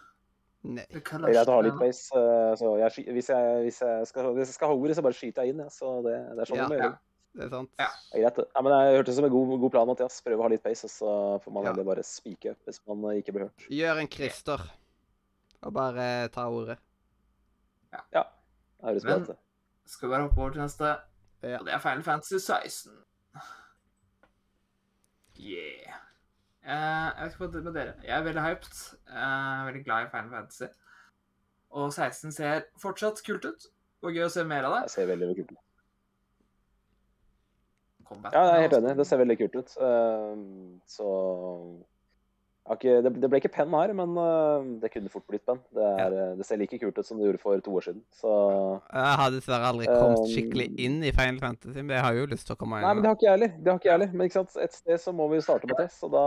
Nei. 0.66 0.86
Det 0.90 0.98
er 0.98 1.04
greit 1.06 1.48
å 1.52 1.56
ha 1.60 1.62
litt 1.62 1.78
base, 1.78 2.10
pace. 2.10 2.18
øh, 2.18 2.56
Så 2.58 2.70
jeg, 2.82 3.06
hvis, 3.14 3.28
jeg, 3.30 3.58
hvis, 3.68 3.82
jeg 3.86 4.08
skal, 4.10 4.32
hvis 4.34 4.50
jeg 4.50 4.56
skal 4.58 4.72
ha 4.72 4.78
ordet, 4.80 4.96
så 4.98 5.04
bare 5.06 5.14
skyter 5.14 5.46
jeg 5.46 5.54
inn. 5.54 5.62
Ja. 5.62 5.70
Så 5.70 5.92
det, 6.08 6.16
det 6.34 6.42
er 6.42 6.50
sånn 6.50 6.58
Ja. 6.58 6.66
det 6.66 6.74
må 6.74 6.80
gjøre. 6.82 6.98
Det 7.36 7.44
er 7.46 7.50
sant. 7.51 7.70
Ja. 7.80 7.88
Er 8.15 8.22
greit. 8.24 8.36
det. 8.39 8.46
Ja, 8.56 8.62
men 8.63 8.72
jeg 8.72 8.98
hørtes 8.98 9.15
som 9.18 9.25
en 9.27 9.32
god, 9.34 9.50
god 9.60 9.72
plan, 9.74 9.88
Mathias. 9.89 10.22
Prøve 10.24 10.39
å 10.39 10.46
ha 10.48 10.51
litt 10.54 10.63
pace, 10.63 10.86
og 10.88 10.92
så 10.94 11.10
får 11.44 11.51
man 11.54 11.63
Ja. 11.65 11.72
heller 11.74 11.84
bare 11.84 12.04
spike 12.08 12.51
opp 12.54 12.70
hvis 12.70 12.80
man 12.88 13.04
ikke 13.20 13.34
blir 13.36 13.48
hørt. 13.50 13.65
Gjør 13.70 14.00
en 14.00 14.08
Christer, 14.08 14.62
og 15.63 15.74
bare 15.74 16.30
ta 16.30 16.48
ordet. 16.48 16.77
Det 17.92 18.24
høres 18.84 19.04
bra 19.04 19.18
Men- 19.20 19.30
ut. 19.30 19.38
Skal 19.86 20.10
vi 20.10 20.13
bare 20.15 20.27
hoppe 20.27 20.42
over 20.42 20.51
til 20.51 20.62
neste. 20.62 20.98
Ja. 21.44 21.60
Og 21.60 21.65
det 21.65 21.74
er 21.74 21.80
Final 21.80 22.04
Fantasy 22.04 22.39
16. 22.39 22.92
Yeah. 25.38 25.94
Uh, 26.65 27.12
jeg 27.13 27.25
vet 27.25 27.34
ikke 27.36 27.48
hva 27.51 27.63
med 27.68 27.74
dere. 27.75 27.94
Jeg 28.04 28.15
er 28.18 28.24
veldig 28.25 28.42
hyped. 28.42 28.77
Uh, 29.12 29.65
veldig 29.68 29.84
glad 29.86 30.06
i 30.08 30.10
Final 30.10 30.32
Fantasy. 30.32 30.70
Og 31.75 31.92
16 31.94 32.32
ser 32.32 32.63
fortsatt 32.82 33.22
kult 33.27 33.46
ut. 33.46 33.68
Og 34.06 34.15
gøy 34.15 34.25
å 34.25 34.32
se 34.32 34.44
mer 34.48 34.63
av 34.68 34.74
det. 34.77 34.82
Jeg 34.88 34.94
ser 34.96 35.10
veldig 35.12 35.30
kult 35.36 35.51
ut. 35.51 35.64
Combat 38.08 38.34
Ja, 38.36 38.46
jeg 38.52 38.56
er 38.56 38.68
helt 38.68 38.80
enig. 38.80 38.96
Det 39.00 39.08
ser 39.10 39.22
veldig 39.22 39.38
kult 39.41 39.60
ut. 39.60 39.76
Ehm, 39.82 40.80
Så 40.89 41.10
ikke, 42.65 42.96
det, 43.06 43.30
ble 43.30 43.38
ikke 43.38 43.52
penn 43.54 43.74
her, 43.78 43.91
men 43.94 44.15
øh, 44.18 44.63
det 44.82 44.89
kunne 44.94 45.12
fort 45.13 45.26
blitt 45.30 45.44
penn. 45.46 45.60
Det, 45.76 45.86
er, 46.02 46.15
øh, 46.18 46.32
det 46.39 46.48
ser 46.48 46.58
like 46.58 46.80
kult 46.82 46.98
ut 46.98 47.06
som 47.06 47.20
det 47.20 47.28
gjorde 47.28 47.41
for 47.44 47.62
to 47.62 47.76
år 47.78 47.86
siden. 47.86 48.02
Så 48.18 48.32
Jeg 48.89 49.20
har 49.22 49.30
dessverre 49.36 49.70
aldri 49.70 49.86
kommet 49.86 50.24
Um, 50.24 50.32
skikkelig 50.32 50.68
inn 50.82 50.98
i 51.06 51.12
Final 51.13 51.38
Fantasy, 51.44 51.78
men 51.84 51.94
jeg 51.94 52.02
har 52.02 52.18
jo 52.18 52.26
lyst 52.32 52.50
til 52.50 52.56
å 52.56 52.58
komme 52.58 52.80
inn. 52.80 52.88
Nei, 52.88 52.96
men 52.98 53.06
det 53.06 53.12
har 53.12 53.20
ikke 53.20 53.28
jeg 53.28 53.36
heller. 53.38 53.54
Det 53.60 53.72
har 53.72 53.80
ikke 53.82 53.89
jeg 53.91 53.98
heller. 54.00 54.12
Men 54.15 54.30
ikke 54.30 54.39
sant? 54.39 54.58
et 54.65 54.78
sted 54.80 55.02
så 55.06 55.13
må 55.13 55.30
vi 55.30 55.38
jo 55.38 55.46
starte 55.46 55.70
med 55.70 55.78
test. 55.84 56.02
Og 56.08 56.13
da 56.15 56.26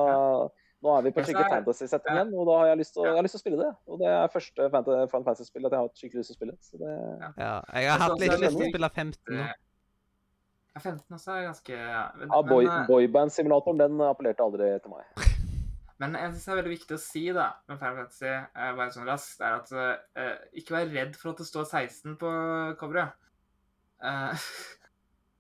Nå 0.79 0.93
er 0.95 1.01
vi 1.03 1.11
på 1.11 1.19
en 1.19 1.27
skikkelig 1.27 1.51
fantasy-setting 1.51 2.15
igjen, 2.15 2.29
og 2.39 2.45
da 2.47 2.57
har 2.61 2.69
jeg 2.69 2.79
lyst 2.79 2.93
til 2.95 3.03
å, 3.03 3.07
jeg 3.11 3.25
lyst 3.27 3.35
til 3.35 3.41
å 3.41 3.43
spille 3.43 3.57
det. 3.59 3.71
Og 3.91 3.97
det 3.99 4.11
er 4.15 4.29
første 4.31 4.69
Final 4.71 5.09
Fantasy-spill 5.11 5.67
at 5.67 5.73
jeg 5.75 5.81
har 5.81 5.89
hatt 5.89 6.03
skikkelig 6.03 6.23
lyst 6.23 6.31
til 6.31 6.37
å 6.37 6.39
spille. 6.39 6.55
Så 6.63 6.79
det, 6.79 6.93
Ja, 7.35 7.55
jeg 7.75 7.89
har 7.91 8.05
hatt 8.05 8.21
litt 8.23 8.37
lyst 8.37 8.55
til 8.55 8.69
å 8.69 8.69
spille 8.71 8.91
15 8.93 9.41
nå. 9.41 9.49
Ja, 10.79 10.83
15 10.95 11.17
også 11.19 11.35
er 11.35 11.47
ganske. 11.49 11.77
Men, 12.23 12.31
ja, 12.31 12.41
boy, 12.47 12.65
men, 12.65 12.73
eh, 12.85 12.87
Boyband-simulatoren 12.87 13.81
den 13.83 13.99
appellerte 14.07 14.45
aldri 14.47 14.71
til 14.85 14.95
meg. 14.95 15.05
men 15.99 16.15
en 16.15 16.31
ting 16.31 16.41
som 16.41 16.55
er 16.55 16.61
veldig 16.63 16.75
viktig 16.79 16.95
å 16.95 17.03
si 17.03 17.25
da, 17.35 17.49
med 17.67 17.81
Final 17.81 17.97
Fantasy, 18.05 18.31
eh, 18.31 18.75
bare 18.79 18.95
sånn 18.95 19.09
raskt, 19.11 19.43
er 19.43 19.59
at 19.59 19.73
eh, 19.75 20.37
ikke 20.63 20.77
vær 20.79 20.93
redd 20.95 21.17
for 21.19 21.33
at 21.35 21.43
det 21.43 21.49
står 21.51 21.67
16 21.67 22.15
på 22.21 22.31
coveret. 22.79 23.17
Eh, 24.07 24.47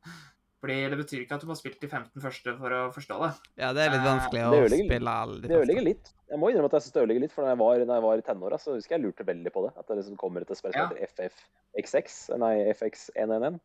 fordi 0.61 0.79
det 0.91 0.99
betyr 0.99 1.21
ikke 1.23 1.37
at 1.39 1.45
du 1.45 1.47
må 1.47 1.55
ha 1.55 1.61
spilt 1.61 1.79
de 1.79 1.87
15 1.87 2.19
første 2.25 2.57
for 2.59 2.75
å 2.75 2.81
forstå 2.91 3.19
det. 3.23 3.31
Ja, 3.63 3.69
det 3.77 3.85
er 3.87 3.93
litt 3.95 4.03
Eh, 4.03 4.09
vanskelig 4.11 4.43
å 4.43 4.51
det 4.51 4.63
ødelegger- 4.65 4.91
spille 4.91 5.15
alle 5.23 5.39
de 5.39 5.47
Det 5.53 5.61
ødelegger 5.63 5.85
litt. 5.87 6.11
Jeg 6.29 6.39
må 6.43 6.51
innrømme 6.51 6.67
at 6.73 6.75
jeg 6.81 6.83
synes 6.89 6.97
det 6.99 7.03
ødelegger 7.05 7.23
litt, 7.29 7.33
for 7.37 7.47
da 7.47 7.53
jeg 7.55 7.61
var, 7.63 7.79
når 7.87 7.95
jeg 8.01 8.07
var 8.09 8.19
i 8.19 8.27
tenåra, 8.27 8.59
så 8.59 8.75
husker 8.75 8.97
jeg 8.99 9.05
lurte 9.07 9.25
veldig 9.31 9.53
på 9.55 9.63
det. 9.69 9.73
At 9.79 9.87
det 9.87 9.97
liksom 10.03 10.19
kommer 10.19 10.43
et 10.43 10.51
spill 10.59 10.75
som 10.75 10.83
Ja. 10.83 10.89
heter 10.91 11.31
FFXX, 11.31 12.19
nei, 12.43 12.55
FX111. 12.75 13.61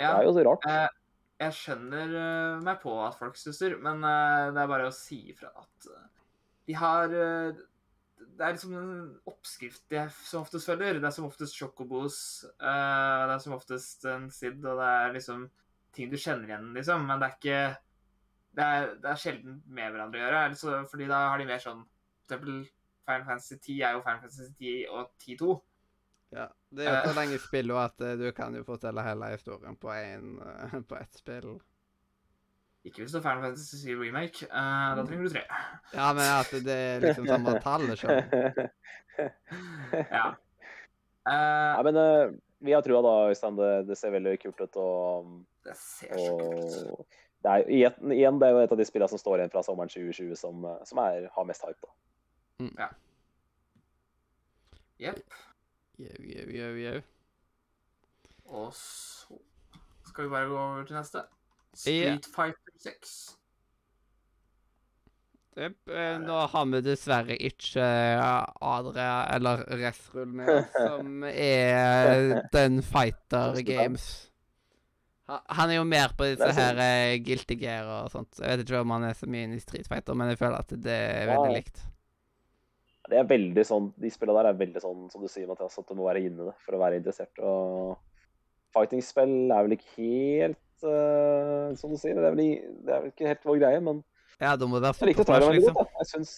Ja. 0.00 0.16
Det 0.16 0.22
er 0.22 0.24
jo 0.24 0.32
så 0.32 0.44
rart. 0.48 0.64
Jeg 1.42 1.56
skjønner 1.58 2.14
eh, 2.18 2.62
meg 2.64 2.80
på 2.82 2.94
at 3.04 3.18
folk 3.18 3.36
stusser, 3.38 3.76
men 3.82 4.02
eh, 4.06 4.48
det 4.54 4.62
er 4.62 4.70
bare 4.70 4.88
å 4.88 4.94
si 4.94 5.18
ifra 5.32 5.52
at 5.62 5.88
eh, 5.90 6.08
de 6.68 6.76
har 6.78 7.10
Det 7.12 8.44
er 8.46 8.54
liksom 8.54 8.74
en 8.78 8.92
oppskrift 9.28 9.82
de 9.90 10.04
som 10.22 10.44
oftest 10.44 10.68
følger. 10.70 11.00
Det 11.02 11.08
er 11.08 11.14
som 11.14 11.26
oftest 11.26 11.58
Chocobos, 11.58 12.18
eh, 12.54 13.22
det 13.26 13.34
er 13.34 13.42
som 13.42 13.56
oftest 13.56 14.06
en 14.08 14.28
sidd, 14.30 14.62
og 14.62 14.78
det 14.78 14.90
er 14.98 15.16
liksom 15.16 15.48
ting 15.92 16.12
du 16.12 16.16
kjenner 16.16 16.52
igjen, 16.52 16.70
liksom. 16.76 17.08
Men 17.08 17.20
det 17.20 17.28
er 17.28 17.40
ikke 17.40 17.62
Det 18.52 18.64
er, 18.68 18.86
det 19.00 19.08
er 19.08 19.20
sjelden 19.20 19.60
med 19.64 19.94
hverandre 19.94 20.20
å 20.20 20.24
gjøre. 20.26 20.86
Fordi 20.90 21.06
da 21.08 21.22
har 21.30 21.40
de 21.40 21.48
mer 21.48 21.60
sånn 21.62 21.86
For 22.26 22.34
eksempel 22.34 22.58
Final 23.06 23.24
Fantasy 23.26 23.56
10 23.56 23.78
er 23.82 23.94
jo 23.96 24.02
Final 24.04 24.20
Fantasy 24.20 24.50
10 24.58 24.90
og 24.92 25.14
10-2. 25.24 25.54
Ja, 26.32 26.46
Det 26.72 26.86
er 26.86 26.94
jo 26.96 27.10
så 27.12 27.18
lenge 27.20 27.38
spill 27.42 27.70
og 27.74 27.82
at 27.82 28.00
eh, 28.00 28.16
du 28.16 28.30
kan 28.32 28.54
jo 28.56 28.64
fortelle 28.64 29.04
hele 29.04 29.34
historien 29.34 29.76
på, 29.76 29.92
en, 29.92 30.38
eh, 30.40 30.78
på 30.88 30.96
ett 30.96 31.20
spill. 31.20 31.58
Ikke 32.82 33.04
hvis 33.04 33.12
det 33.14 33.20
er 33.20 33.26
Final 33.26 33.42
Fantasy 33.44 33.82
7 33.84 34.00
Remake. 34.00 34.46
eh, 34.46 34.94
da 34.98 35.04
trenger 35.06 35.28
du 35.28 35.34
tre. 35.34 35.42
Ja, 35.94 36.06
men 36.16 36.24
at 36.24 36.54
det 36.64 36.78
er 36.86 37.04
liksom 37.04 37.28
samme 37.28 37.58
tall, 37.62 37.84
skjønner 37.98 38.72
Ja. 40.18 40.32
Uh, 41.22 41.76
ja. 41.76 41.82
men 41.86 41.96
uh, 42.00 42.32
vi 42.58 42.72
har 42.74 42.82
trua 42.82 43.02
da, 43.04 43.12
Øystein. 43.30 43.56
Det, 43.58 43.70
det 43.86 43.98
ser 43.98 44.14
veldig 44.14 44.38
kult 44.42 44.60
ut. 44.60 44.76
Og, 44.80 45.28
det 45.66 45.76
ser 45.78 46.16
så 46.16 46.38
kult 46.40 46.98
ut. 46.98 47.20
det 47.44 47.52
er, 47.52 47.70
igjen, 47.76 48.12
igjen, 48.14 48.40
det 48.40 48.48
er 48.48 48.56
jo 48.56 48.64
et 48.64 48.74
av 48.74 48.80
de 48.80 48.86
spillene 48.88 49.10
som 49.12 49.20
står 49.20 49.40
igjen 49.42 49.52
fra 49.52 49.62
sommeren 49.66 49.90
2020 49.90 50.34
som, 50.38 50.66
eh, 50.70 50.82
som 50.86 51.00
er, 51.02 51.26
har 51.34 51.46
mest 51.48 51.64
hype. 51.66 51.86
da. 51.86 52.90
Jepp. 55.02 55.40
Jau, 55.98 56.24
jau, 56.24 56.48
jau, 56.56 56.72
jau. 56.80 57.02
Og 58.52 58.72
så 58.76 59.38
skal 60.08 60.24
vi 60.26 60.30
bare 60.32 60.48
gå 60.50 60.58
over 60.58 60.84
til 60.88 60.96
neste. 60.98 61.22
Ja. 61.22 62.16
Street 62.16 62.26
Fighter 62.34 62.74
6. 62.84 63.12
Jep, 65.56 65.76
eh, 65.92 66.16
nå 66.20 66.36
har 66.48 66.68
vi 66.72 66.78
dessverre 66.84 67.36
ikke 67.44 67.84
eh, 67.84 68.44
Adria 68.64 69.26
eller 69.34 69.64
Resrull 69.82 70.30
med 70.40 70.62
som 70.86 71.24
er 71.28 72.38
den 72.54 72.80
Fighter 72.82 73.60
Games. 73.68 74.06
Han 75.28 75.70
er 75.70 75.78
jo 75.78 75.84
mer 75.88 76.12
på 76.16 76.26
disse 76.28 76.48
er 76.48 76.56
her 76.56 76.80
eh, 76.82 77.18
Guilty 77.24 77.56
Gear 77.60 77.88
og 77.98 78.10
sånt. 78.12 78.40
Jeg 78.40 78.58
vet 78.58 78.64
ikke 78.66 78.80
om 78.84 78.96
han 78.96 79.04
er 79.10 79.16
så 79.16 79.28
mye 79.30 79.46
inne 79.46 79.60
i 79.60 79.64
Street 79.64 79.88
Fighter, 79.88 80.16
men 80.18 80.32
jeg 80.32 80.40
føler 80.40 80.58
at 80.64 80.72
det 80.72 80.96
er 80.98 81.24
Ja, 81.28 81.34
veldig 81.34 81.52
ja. 81.52 81.60
likt. 81.60 81.84
Det 83.12 83.18
er 83.20 83.28
veldig 83.28 83.64
sånn, 83.68 83.90
De 84.00 84.10
spillene 84.12 84.40
der 84.40 84.50
er 84.52 84.60
veldig 84.60 84.82
sånn 84.82 85.04
som 85.12 85.24
du 85.24 85.28
sier, 85.28 85.48
Mathias, 85.50 85.76
at 85.78 85.88
du 85.88 85.98
må 85.98 86.08
være 86.08 86.24
inne 86.24 86.46
i 86.46 86.48
det 86.48 86.56
for 86.64 86.76
å 86.76 86.80
være 86.82 87.00
interessert. 87.00 87.42
og 87.44 87.98
Fighting-spill 88.72 89.52
er 89.52 89.66
vel 89.66 89.76
ikke 89.76 89.90
helt 89.98 90.86
uh, 90.86 91.72
som 91.78 91.92
du 91.92 91.98
sier. 92.00 92.16
Det 92.16 92.24
er, 92.24 92.36
vel, 92.36 92.76
det 92.86 92.94
er 92.94 93.04
vel 93.04 93.12
ikke 93.12 93.28
helt 93.28 93.48
vår 93.48 93.60
greie, 93.60 93.82
men 93.84 94.02
Ja, 94.40 94.56
da 94.56 94.66
må 94.66 94.80
det 94.80 94.88
være 94.88 94.98
superflash, 94.98 95.28
traileren 95.28 95.52
veldig 95.52 95.60
liksom. 95.60 95.78
godt. 95.80 95.98
Jeg 96.00 96.10
synes, 96.12 96.36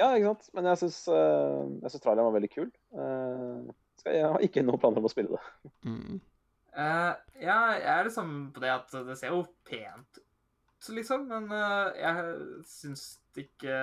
ja, 0.00 0.12
ikke 0.12 0.30
sant? 0.32 0.48
Men 0.56 0.70
jeg 0.70 0.82
syns, 0.84 1.02
uh, 1.12 1.98
traileren 1.98 2.28
var 2.30 2.38
veldig 2.38 2.52
kul. 2.54 2.70
Uh, 2.96 3.74
skal, 4.00 4.16
jeg 4.16 4.30
har 4.32 4.46
ikke 4.48 4.64
noen 4.64 4.80
planer 4.82 5.02
om 5.02 5.08
å 5.08 5.12
spille 5.12 5.36
det. 5.36 5.72
Mm. 5.88 6.22
Uh, 6.76 7.12
ja, 7.40 7.58
jeg 7.76 7.92
er 7.92 8.08
liksom 8.08 8.32
på 8.56 8.64
det 8.64 8.72
at 8.72 8.96
det 9.06 9.16
ser 9.16 9.32
jo 9.32 9.44
pent 9.68 10.18
ut, 10.20 10.88
liksom, 10.92 11.28
men 11.30 11.48
uh, 11.52 11.92
jeg 11.96 12.64
syns 12.68 13.06
det 13.36 13.46
ikke 13.48 13.78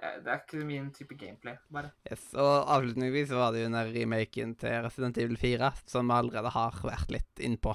Det 0.00 0.26
er 0.26 0.40
ikke 0.40 0.64
min 0.66 0.90
type 0.90 1.14
gameplay, 1.14 1.54
bare. 1.70 1.90
Yes, 2.10 2.24
og 2.34 2.66
avslutningsvis 2.74 3.28
så 3.30 3.36
var 3.38 3.52
det 3.52 3.60
jo 3.62 3.68
den 3.70 3.92
remaken 3.94 4.54
til 4.58 4.82
Resident 4.82 5.18
Evil 5.18 5.36
4, 5.38 5.72
som 5.86 6.08
vi 6.10 6.16
allerede 6.16 6.50
har 6.50 6.72
vært 6.82 7.10
litt 7.14 7.42
innpå. 7.44 7.74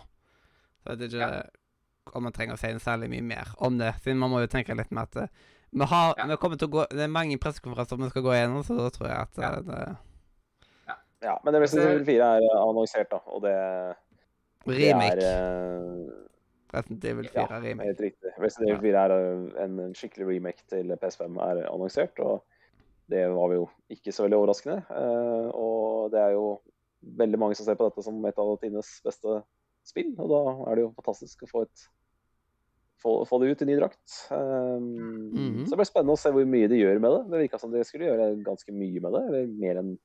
Så 0.83 0.89
jeg 0.91 0.97
vet 0.99 1.13
ikke 1.13 1.29
Ja. 1.29 1.43
om 2.13 2.23
man 2.23 2.33
trenger 2.33 2.55
å 2.55 2.59
si 2.59 2.67
særlig 2.83 3.09
mye 3.09 3.23
mer 3.23 3.47
om 3.59 3.77
det, 3.77 3.93
siden 4.03 4.17
man 4.19 4.29
må 4.31 4.41
jo 4.41 4.47
tenke 4.47 4.75
litt 4.75 4.91
med 4.91 5.03
at 5.03 5.15
eh, 5.23 5.27
vi 5.71 5.85
har, 5.85 6.15
Ja. 6.17 6.25
vi 6.27 6.35
kommer 6.37 6.57
til 6.57 6.67
å 6.67 6.71
gå, 6.71 6.87
Det 6.89 6.99
er 6.99 7.07
mange 7.07 7.37
pressekonferanser 7.37 7.97
vi 7.97 8.09
skal 8.09 8.23
gå 8.23 8.33
gjennom, 8.35 8.63
så 8.63 8.75
da 8.77 8.89
tror 8.89 9.07
jeg 9.07 9.17
at 9.19 9.37
Ja. 9.37 9.51
eh, 9.53 9.61
det, 9.61 9.97
Ja, 11.21 11.39
Men 11.43 11.53
Resident 11.55 11.89
Evil 11.89 12.05
4 12.05 12.37
er 12.37 12.41
eh, 12.43 12.61
annonsert, 12.61 13.09
da, 13.09 13.17
og 13.25 13.41
det, 13.41 13.95
det 14.65 14.75
er 14.75 14.93
Remake. 14.93 15.23
eh, 15.23 16.26
Resident 16.73 17.05
Evil 17.05 17.29
Ja, 17.33 17.47
4 17.47 17.61
remake. 17.63 17.87
Helt 17.87 18.01
riktig. 18.01 18.31
Resident 18.43 18.69
Evil 18.69 18.81
4 18.81 19.03
er 19.03 19.15
en 19.63 19.79
en 19.79 19.95
skikkelig 19.95 20.27
remake 20.27 20.65
til 20.69 20.91
PS5 21.01 21.37
er 21.43 21.63
annonsert, 21.69 22.19
og 22.19 22.43
det 23.11 23.23
var 23.31 23.53
jo 23.55 23.67
ikke 23.93 24.11
så 24.11 24.25
veldig 24.25 24.37
overraskende. 24.37 24.81
Uh, 24.89 25.47
og 25.55 26.11
det 26.11 26.19
er 26.19 26.33
jo 26.35 26.57
veldig 27.17 27.39
mange 27.39 27.55
som 27.55 27.67
ser 27.67 27.77
på 27.79 27.87
dette 27.87 28.03
som 28.03 28.25
et 28.25 28.41
av 28.41 28.57
tidenes 28.59 28.89
beste 29.05 29.41
spill, 29.87 30.11
og 30.19 30.33
da 30.33 30.41
er 30.67 30.75
det 30.75 30.83
jo 30.83 30.95
fantastisk 30.97 31.45
å 31.45 31.51
få, 31.51 31.63
et, 31.67 31.85
få, 32.99 33.13
få 33.29 33.39
det 33.39 33.53
ut 33.53 33.63
i 33.63 33.69
ny 33.69 33.77
drakt. 33.79 34.17
Um, 34.31 34.83
mm 34.83 35.31
-hmm. 35.31 35.63
Så 35.63 35.69
det 35.71 35.79
blir 35.79 35.91
spennende 35.91 36.17
å 36.17 36.19
se 36.19 36.31
hvor 36.31 36.45
mye 36.45 36.67
de 36.67 36.81
gjør 36.83 36.99
med 36.99 37.11
det. 37.11 37.23
Det 37.31 37.39
virka 37.45 37.57
som 37.57 37.71
de 37.71 37.83
skulle 37.83 38.05
gjøre 38.05 38.43
ganske 38.43 38.71
mye 38.71 38.99
med 38.99 39.11
det, 39.13 39.23
eller 39.27 39.47
mer 39.47 39.79
enn 39.79 39.97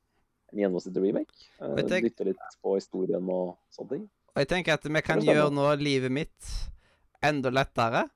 en 0.52 0.58
gjennomsnittlig 0.58 1.08
remake. 1.08 1.34
Uh, 1.60 1.76
Dytte 1.76 2.24
litt 2.24 2.58
på 2.62 2.74
historien 2.74 3.28
og 3.28 3.56
sånne 3.70 3.96
ting. 3.96 4.10
Og 4.32 4.40
jeg 4.40 4.48
tenker 4.48 4.78
at 4.78 4.86
vi 4.88 5.02
kan 5.04 5.20
gjøre 5.20 5.50
nå 5.52 5.66
livet 5.80 6.12
mitt 6.12 6.52
enda 7.22 7.52
lettere 7.52 8.06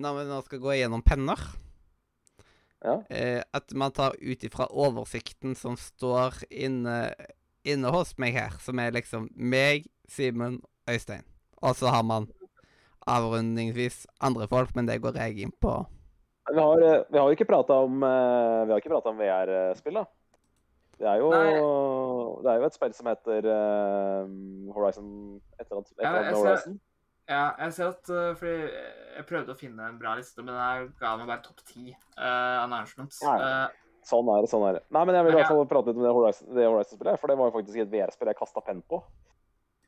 når 0.00 0.18
vi 0.18 0.24
nå 0.28 0.40
skal 0.44 0.60
gå 0.60 0.74
gjennom 0.76 1.04
penner. 1.06 1.40
Ja. 2.84 2.98
Eh, 3.08 3.40
at 3.56 3.72
man 3.72 3.94
tar 3.96 4.16
ut 4.20 4.44
ifra 4.44 4.66
oversikten 4.68 5.54
som 5.56 5.78
står 5.80 6.42
inne, 6.52 7.14
inne 7.64 7.92
hos 7.94 8.12
meg 8.20 8.36
her, 8.36 8.58
som 8.60 8.80
er 8.82 8.92
liksom 8.92 9.30
meg, 9.34 9.88
Simen, 10.10 10.58
Øystein. 10.90 11.24
Og 11.64 11.78
så 11.78 11.88
har 11.88 12.04
man 12.04 12.28
avrundingsvis 13.08 14.04
andre 14.20 14.48
folk, 14.50 14.74
men 14.76 14.88
det 14.88 15.00
går 15.00 15.16
jeg 15.16 15.46
inn 15.46 15.54
på. 15.64 15.78
Vi 16.50 16.60
har, 16.60 16.82
eh, 16.82 17.04
vi 17.08 17.18
har 17.18 17.32
ikke 17.32 17.48
prata 17.48 17.72
om, 17.86 18.02
eh, 18.02 19.08
om 19.08 19.16
VR-spill, 19.16 19.94
da. 19.94 20.04
Det 20.98 21.06
er, 21.10 21.20
jo, 21.20 21.30
det 22.44 22.50
er 22.50 22.60
jo 22.60 22.66
et 22.68 22.76
spill 22.76 22.92
som 22.94 23.08
heter 23.10 23.46
uh, 23.50 24.26
Horizon 24.76 25.08
Et 25.58 25.64
eller 25.64 25.80
annet, 25.80 25.94
et 25.94 26.04
eller 26.04 26.18
annet 26.20 26.38
Horizon. 26.38 26.76
Ja, 27.24 27.44
jeg 27.58 27.72
ser 27.72 27.94
at 27.94 28.10
uh, 28.12 28.34
Fordi 28.36 28.68
jeg 29.16 29.26
prøvde 29.28 29.54
å 29.54 29.58
finne 29.58 29.88
en 29.88 29.96
bra 30.00 30.12
liste, 30.18 30.44
men 30.44 30.54
jeg 30.54 30.92
ga 31.00 31.14
meg 31.18 31.30
bare 31.30 31.42
topp 31.46 31.64
ti 31.66 31.88
uh, 31.90 32.60
announcements. 32.64 33.18
Uh, 33.24 33.66
Sånn 34.04 34.28
er 34.28 34.44
det. 34.44 34.50
sånn 34.52 34.64
er 34.68 34.78
det. 34.78 34.82
Nei, 34.92 35.02
men 35.08 35.16
jeg 35.16 35.24
vil 35.24 35.32
i 35.32 35.36
hvert 35.38 35.48
fall 35.48 35.68
prate 35.68 35.88
litt 35.88 36.00
om 36.00 36.04
det 36.04 36.12
Horizon- 36.12 36.50
det 36.52 36.66
Horizon-spillet, 36.68 37.20
for 37.22 37.32
det 37.32 37.38
var 37.40 37.48
jo 37.48 37.54
faktisk 37.54 37.80
et 37.80 37.92
VR-spill 37.94 38.28
jeg 38.28 38.36
kasta 38.36 38.62
penn 38.66 38.82
på. 38.92 38.98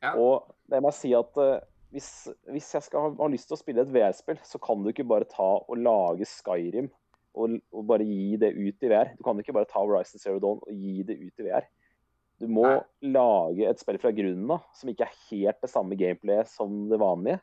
Ja. 0.01 0.15
Og 0.17 0.47
det 0.71 0.79
må 0.81 0.89
jeg 0.89 0.97
si 0.97 1.11
at 1.17 1.37
uh, 1.37 1.59
hvis, 1.93 2.09
hvis 2.49 2.71
jeg 2.73 2.85
skal 2.87 3.05
ha, 3.05 3.11
ha 3.21 3.27
lyst 3.31 3.49
til 3.51 3.57
å 3.57 3.61
spille 3.61 3.85
et 3.85 3.91
VR-spill, 3.93 4.39
så 4.41 4.59
kan 4.63 4.81
du 4.81 4.89
ikke 4.89 5.05
bare 5.07 5.29
ta 5.29 5.51
og 5.61 5.77
lage 5.77 6.25
Skyrim 6.29 6.89
og, 7.37 7.57
og 7.71 7.83
bare 7.89 8.05
gi 8.07 8.37
det 8.41 8.49
ut 8.57 8.83
i 8.83 8.89
VR. 8.91 9.11
Du 9.17 9.21
kan 9.25 9.37
ikke 9.41 9.53
bare 9.55 9.69
ta 9.69 9.79
Horizon 9.83 10.19
Zero 10.21 10.39
Dawn 10.43 10.59
og 10.65 10.73
gi 10.73 11.03
det 11.07 11.19
ut 11.21 11.43
i 11.43 11.45
VR. 11.47 11.67
Du 12.41 12.45
må 12.53 12.65
Nei. 12.67 12.81
lage 13.15 13.65
et 13.69 13.79
spill 13.81 13.97
fra 14.01 14.11
grunnen 14.13 14.51
av 14.57 14.65
som 14.77 14.89
ikke 14.91 15.05
er 15.07 15.15
helt 15.31 15.61
det 15.63 15.69
samme 15.71 15.97
gameplayet 15.97 16.49
som 16.51 16.83
det 16.91 16.99
vanlige. 17.01 17.39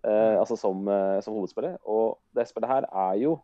Eh, 0.00 0.08
Mm. 0.32 0.38
altså 0.40 0.56
som, 0.56 0.88
eh, 0.88 1.20
som 1.20 1.34
hovedspillet. 1.36 1.76
Og 1.84 2.18
det 2.34 2.46
spillet 2.48 2.70
her 2.70 2.86
er 2.88 3.18
jo 3.20 3.34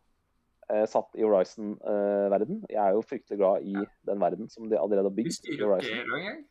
eh, 0.69 0.85
satt 0.89 1.13
i 1.15 1.21
Horizon-verden. 1.23 2.63
jeg 2.69 2.81
er 2.81 2.91
jo 2.95 3.01
fryktelig 3.05 3.37
glad 3.39 3.61
i 3.63 3.73
den 4.09 4.19
verden 4.19 4.49
som 4.49 4.67
de 4.69 4.75
allerede 4.79 5.07
har 5.07 5.15
bygd. 5.15 5.29
Du 5.29 5.37
styrer 5.37 5.77
ikke 5.79 6.01
Aloy 6.01 6.19
engang. 6.19 6.41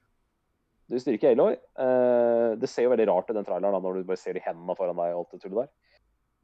Du 0.88 0.96
styrer 1.02 1.18
ikke 1.18 1.32
Aloy. 1.34 1.56
Eh, 1.82 2.54
det 2.56 2.68
ser 2.70 2.86
jo 2.86 2.92
veldig 2.94 3.08
rart 3.10 3.28
ut, 3.30 3.34
den 3.36 3.44
traileren, 3.44 3.74
da, 3.74 3.80
når 3.82 3.98
du 3.98 4.04
bare 4.08 4.16
ser 4.22 4.32
de 4.38 4.40
hendene 4.46 4.76
foran 4.78 4.96
deg 4.96 5.12
og 5.12 5.24
alt 5.26 5.32
det 5.34 5.42
tullet 5.42 5.66
der. 5.66 5.68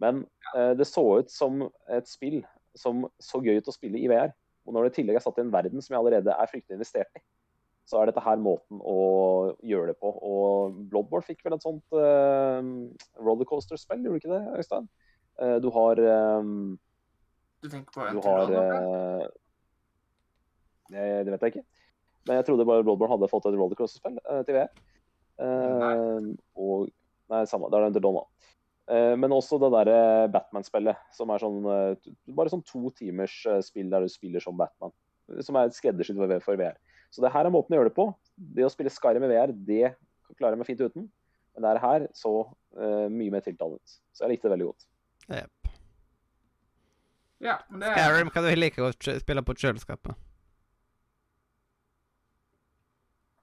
Men 0.03 0.27
eh, 0.57 0.75
det 0.75 0.87
så 0.91 1.05
ut 1.23 1.31
som 1.31 1.63
et 1.89 2.11
spill 2.11 2.43
som 2.79 3.07
så 3.23 3.41
gøy 3.45 3.61
ut 3.61 3.71
å 3.71 3.75
spille 3.75 4.01
i 4.01 4.09
VR. 4.11 4.33
Og 4.67 4.75
når 4.75 4.87
det 4.87 4.93
i 4.93 4.97
tillegg 5.01 5.19
er 5.19 5.25
satt 5.25 5.39
i 5.41 5.45
en 5.45 5.53
verden 5.53 5.83
som 5.83 5.95
jeg 5.95 6.01
allerede 6.01 6.35
er 6.35 6.51
fryktelig 6.51 6.79
investert 6.79 7.19
i, 7.19 7.23
så 7.89 7.99
er 7.99 8.09
dette 8.09 8.23
her 8.23 8.39
måten 8.39 8.79
å 8.79 8.99
gjøre 9.67 9.91
det 9.91 9.99
på. 10.01 10.13
Og 10.23 10.79
Bloodborne 10.93 11.27
fikk 11.27 11.43
vel 11.45 11.57
et 11.57 11.67
sånt 11.67 11.97
uh, 11.97 12.63
rollercoaster-spill, 13.19 14.05
gjorde 14.07 14.21
det 14.21 14.23
ikke 14.23 14.35
det, 14.37 14.63
Øystein? 14.63 14.89
Uh, 15.41 15.57
du 15.65 15.69
har 15.75 16.01
um, 16.39 16.79
Du 17.65 17.69
tenker 17.73 17.91
på 17.95 18.07
du 18.13 18.21
har 18.27 18.53
eh, 18.53 19.27
det, 20.93 21.05
det 21.27 21.35
vet 21.35 21.45
jeg 21.47 21.55
ikke. 21.55 21.67
Men 22.29 22.39
jeg 22.39 22.47
trodde 22.47 22.67
bare 22.69 22.87
Bloodborne 22.87 23.17
hadde 23.17 23.31
fått 23.33 23.51
et 23.51 23.59
rollercoaster-spill 23.59 24.19
uh, 24.29 24.43
til 24.47 24.61
VR. 24.61 24.73
Nei. 25.43 25.95
og 26.61 26.91
Nei, 27.33 27.47
samme. 27.49 27.71
Det 27.73 27.79
er 27.79 27.89
Under 27.89 28.03
Dawn, 28.05 28.19
da. 28.21 28.51
Eh, 28.91 29.15
men 29.19 29.35
også 29.35 29.61
det 29.63 29.71
derre 29.71 29.99
Batman-spillet, 30.35 30.99
som 31.15 31.31
er 31.31 31.43
sånn 31.43 31.67
eh, 31.71 32.13
bare 32.35 32.51
sånn 32.51 32.65
to 32.67 32.91
timers 32.99 33.35
eh, 33.47 33.61
spill 33.63 33.93
der 33.93 34.03
du 34.03 34.11
spiller 34.11 34.43
som 34.43 34.59
Batman. 34.59 34.95
Som 35.47 35.57
er 35.57 35.69
et 35.69 35.77
skreddersydd 35.77 36.19
for, 36.19 36.35
for 36.43 36.59
VR. 36.59 36.79
Så 37.13 37.23
det 37.23 37.31
her 37.35 37.47
er 37.47 37.55
måten 37.55 37.77
å 37.77 37.79
gjøre 37.79 37.93
det 37.93 37.99
på. 37.99 38.09
Det 38.57 38.65
å 38.67 38.73
spille 38.73 38.91
Skyrim 38.91 39.23
med 39.23 39.31
VR, 39.31 39.53
det 39.53 39.93
klarer 40.39 40.57
jeg 40.57 40.63
meg 40.63 40.71
fint 40.71 40.83
uten. 40.83 41.07
Men 41.53 41.65
det 41.65 41.71
er 41.71 41.83
her 41.83 42.05
så 42.17 42.31
uh, 42.49 43.09
mye 43.13 43.33
mer 43.35 43.45
tiltalende. 43.45 43.85
Så 44.17 44.25
jeg 44.25 44.33
likte 44.33 44.49
det 44.49 44.55
veldig 44.55 44.69
godt. 44.71 44.87
Yep. 45.29 45.73
Ja, 47.45 47.59
men 47.69 47.85
det 47.85 47.91
er 47.93 48.01
Skyrim 48.01 48.33
kan 48.33 48.47
du 48.47 48.51
like 48.57 48.81
godt 48.81 49.11
spille 49.21 49.45
på 49.45 49.57
kjøleskapet. 49.61 50.17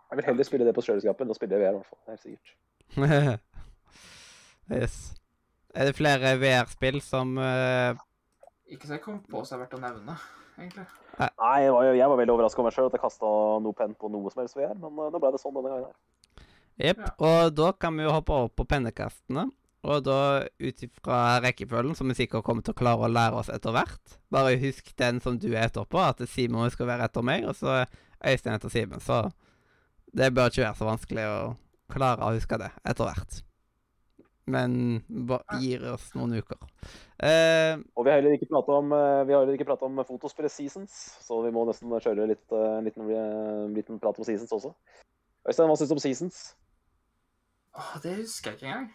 Jeg 0.10 0.18
vil 0.18 0.30
heller 0.32 0.50
spille 0.50 0.66
det 0.66 0.74
på 0.74 0.86
kjøleskapet 0.88 1.22
enn 1.28 1.36
å 1.36 1.38
spille 1.38 1.62
VR, 1.62 1.78
i 1.78 1.78
hvert 1.78 1.94
fall. 1.94 2.02
Det 2.02 2.10
er 2.10 2.18
helt 2.18 2.26
sikkert. 2.26 3.40
yes. 4.82 5.00
Er 5.76 5.90
det 5.90 5.98
flere 5.98 6.36
VR-spill 6.42 7.02
som 7.06 7.36
uh... 7.38 7.98
Ikke 8.70 8.88
så 8.88 8.98
jeg 8.98 9.04
kom 9.04 9.20
på 9.26 9.44
så 9.46 9.56
er 9.56 9.64
verdt 9.64 9.78
å 9.78 9.82
nevne, 9.82 10.16
egentlig. 10.58 10.86
Nei, 11.20 11.56
jeg 11.64 11.72
var, 11.74 11.88
jo- 11.88 11.98
jeg 11.98 12.12
var 12.12 12.20
veldig 12.22 12.36
overraska 12.36 12.62
over 12.62 12.70
meg 12.70 12.76
sjøl 12.78 12.90
at 12.90 12.98
jeg 12.98 13.04
kasta 13.04 13.32
noe 13.66 13.78
penn 13.78 13.96
på 13.98 14.12
noe 14.14 14.32
som 14.34 14.44
helst 14.44 14.58
VR, 14.58 14.76
men 14.78 14.98
uh, 14.98 15.10
nå 15.14 15.22
ble 15.22 15.34
det 15.34 15.42
sånn 15.42 15.56
denne 15.58 15.74
gangen 15.74 15.90
her. 15.90 16.46
Jepp. 16.80 17.02
Ja. 17.04 17.14
Og 17.28 17.56
da 17.58 17.72
kan 17.76 17.98
vi 17.98 18.06
jo 18.06 18.14
hoppe 18.16 18.36
over 18.36 18.54
på 18.56 18.66
pennekastene. 18.70 19.50
Og 19.88 20.04
da 20.04 20.44
ut 20.60 20.82
ifra 20.84 21.40
rekkefølgen, 21.40 21.96
som 21.96 22.10
vi 22.12 22.18
sikkert 22.18 22.44
kommer 22.44 22.66
til 22.66 22.76
å 22.76 22.80
klare 22.82 23.08
å 23.08 23.12
lære 23.12 23.40
oss 23.40 23.52
etter 23.54 23.72
hvert 23.72 24.18
Bare 24.28 24.58
husk 24.60 24.90
den 25.00 25.22
som 25.24 25.38
du 25.40 25.54
er 25.54 25.70
etterpå, 25.70 26.02
at 26.04 26.20
Simon 26.28 26.68
skal 26.74 26.90
være 26.90 27.08
etter 27.08 27.24
meg, 27.24 27.48
og 27.48 27.56
så 27.56 27.86
Øystein 28.20 28.58
etter 28.58 28.74
Simen. 28.74 29.00
Så 29.00 29.30
det 30.12 30.34
bør 30.36 30.52
ikke 30.52 30.66
være 30.66 30.80
så 30.82 30.90
vanskelig 30.90 31.28
å 31.32 31.38
klare 31.94 32.28
å 32.28 32.34
huske 32.36 32.60
det 32.60 32.74
etter 32.84 33.08
hvert. 33.08 33.40
Men 34.50 34.76
gir 35.62 35.84
oss 35.94 36.08
noen 36.18 36.34
uker. 36.40 36.58
Uh, 37.20 37.82
Og 37.96 38.06
vi 38.08 38.12
har 38.12 38.20
heller 38.22 38.36
ikke 38.38 38.50
prata 38.50 38.78
om, 38.80 38.94
vi 39.28 39.36
har 39.36 39.66
pratet 39.68 39.86
om 39.90 40.00
fotospillet 40.08 40.52
Seasons, 40.54 40.96
så 41.26 41.42
vi 41.46 41.52
må 41.56 41.66
nesten 41.68 41.92
kjøre 41.92 42.28
litt, 42.32 42.46
uh, 42.56 42.78
en 42.80 42.88
liten, 42.88 43.12
liten 43.76 44.00
prat 44.02 44.18
om 44.18 44.26
Seasons 44.28 44.54
også. 44.56 44.72
Øystein, 45.50 45.70
hva 45.70 45.76
syns 45.80 45.92
du 45.92 45.96
om 45.98 46.02
Seasons? 46.04 46.40
Åh, 47.78 47.94
det 48.04 48.16
husker 48.24 48.52
jeg 48.52 48.58
ikke 48.60 48.68
engang. 48.72 48.90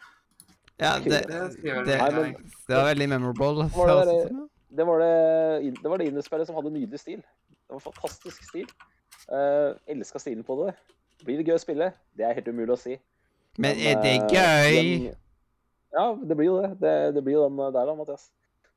ja, 0.81 0.93
det, 0.99 1.05
Det 1.05 1.87
det, 1.87 1.99
men- 2.12 2.51
det 2.69 2.77
var 2.77 2.88
veldig 2.90 3.09
memorable. 3.09 3.69
Var 3.77 4.05
det 4.05 4.17
det. 4.33 4.49
Det 4.75 4.87
var 4.87 4.99
det, 4.99 5.75
det, 5.83 5.90
var 5.90 5.97
det 5.99 6.07
indiespillet 6.11 6.47
som 6.49 6.57
hadde 6.59 6.73
nydelig 6.75 6.99
stil. 7.01 7.21
Det 7.21 7.77
var 7.77 7.79
fantastisk 7.85 8.43
stil. 8.49 8.67
Uh, 9.31 9.77
Elska 9.87 10.19
stilen 10.19 10.43
på 10.45 10.57
det. 10.67 10.75
Blir 11.25 11.38
det 11.38 11.47
gøy 11.47 11.55
å 11.55 11.62
spille? 11.62 11.93
Det 12.17 12.27
er 12.27 12.35
helt 12.35 12.49
umulig 12.51 12.75
å 12.75 12.81
si. 12.81 12.97
Men 13.57 13.79
er 13.79 14.01
det 14.03 14.17
eh, 14.17 14.27
gøy? 14.35 14.75
i 14.75 15.09
en- 15.09 15.14
ja, 15.94 16.07
det 16.20 16.37
blir 16.38 16.50
jo 16.50 16.61
det. 16.61 16.74
Det, 16.83 16.94
det 17.16 17.24
blir 17.24 17.38
jo 17.38 17.48
den 17.48 17.62
eh, 17.62 17.72
der 17.74 17.88
da, 17.90 17.96
Mathias. 17.98 18.28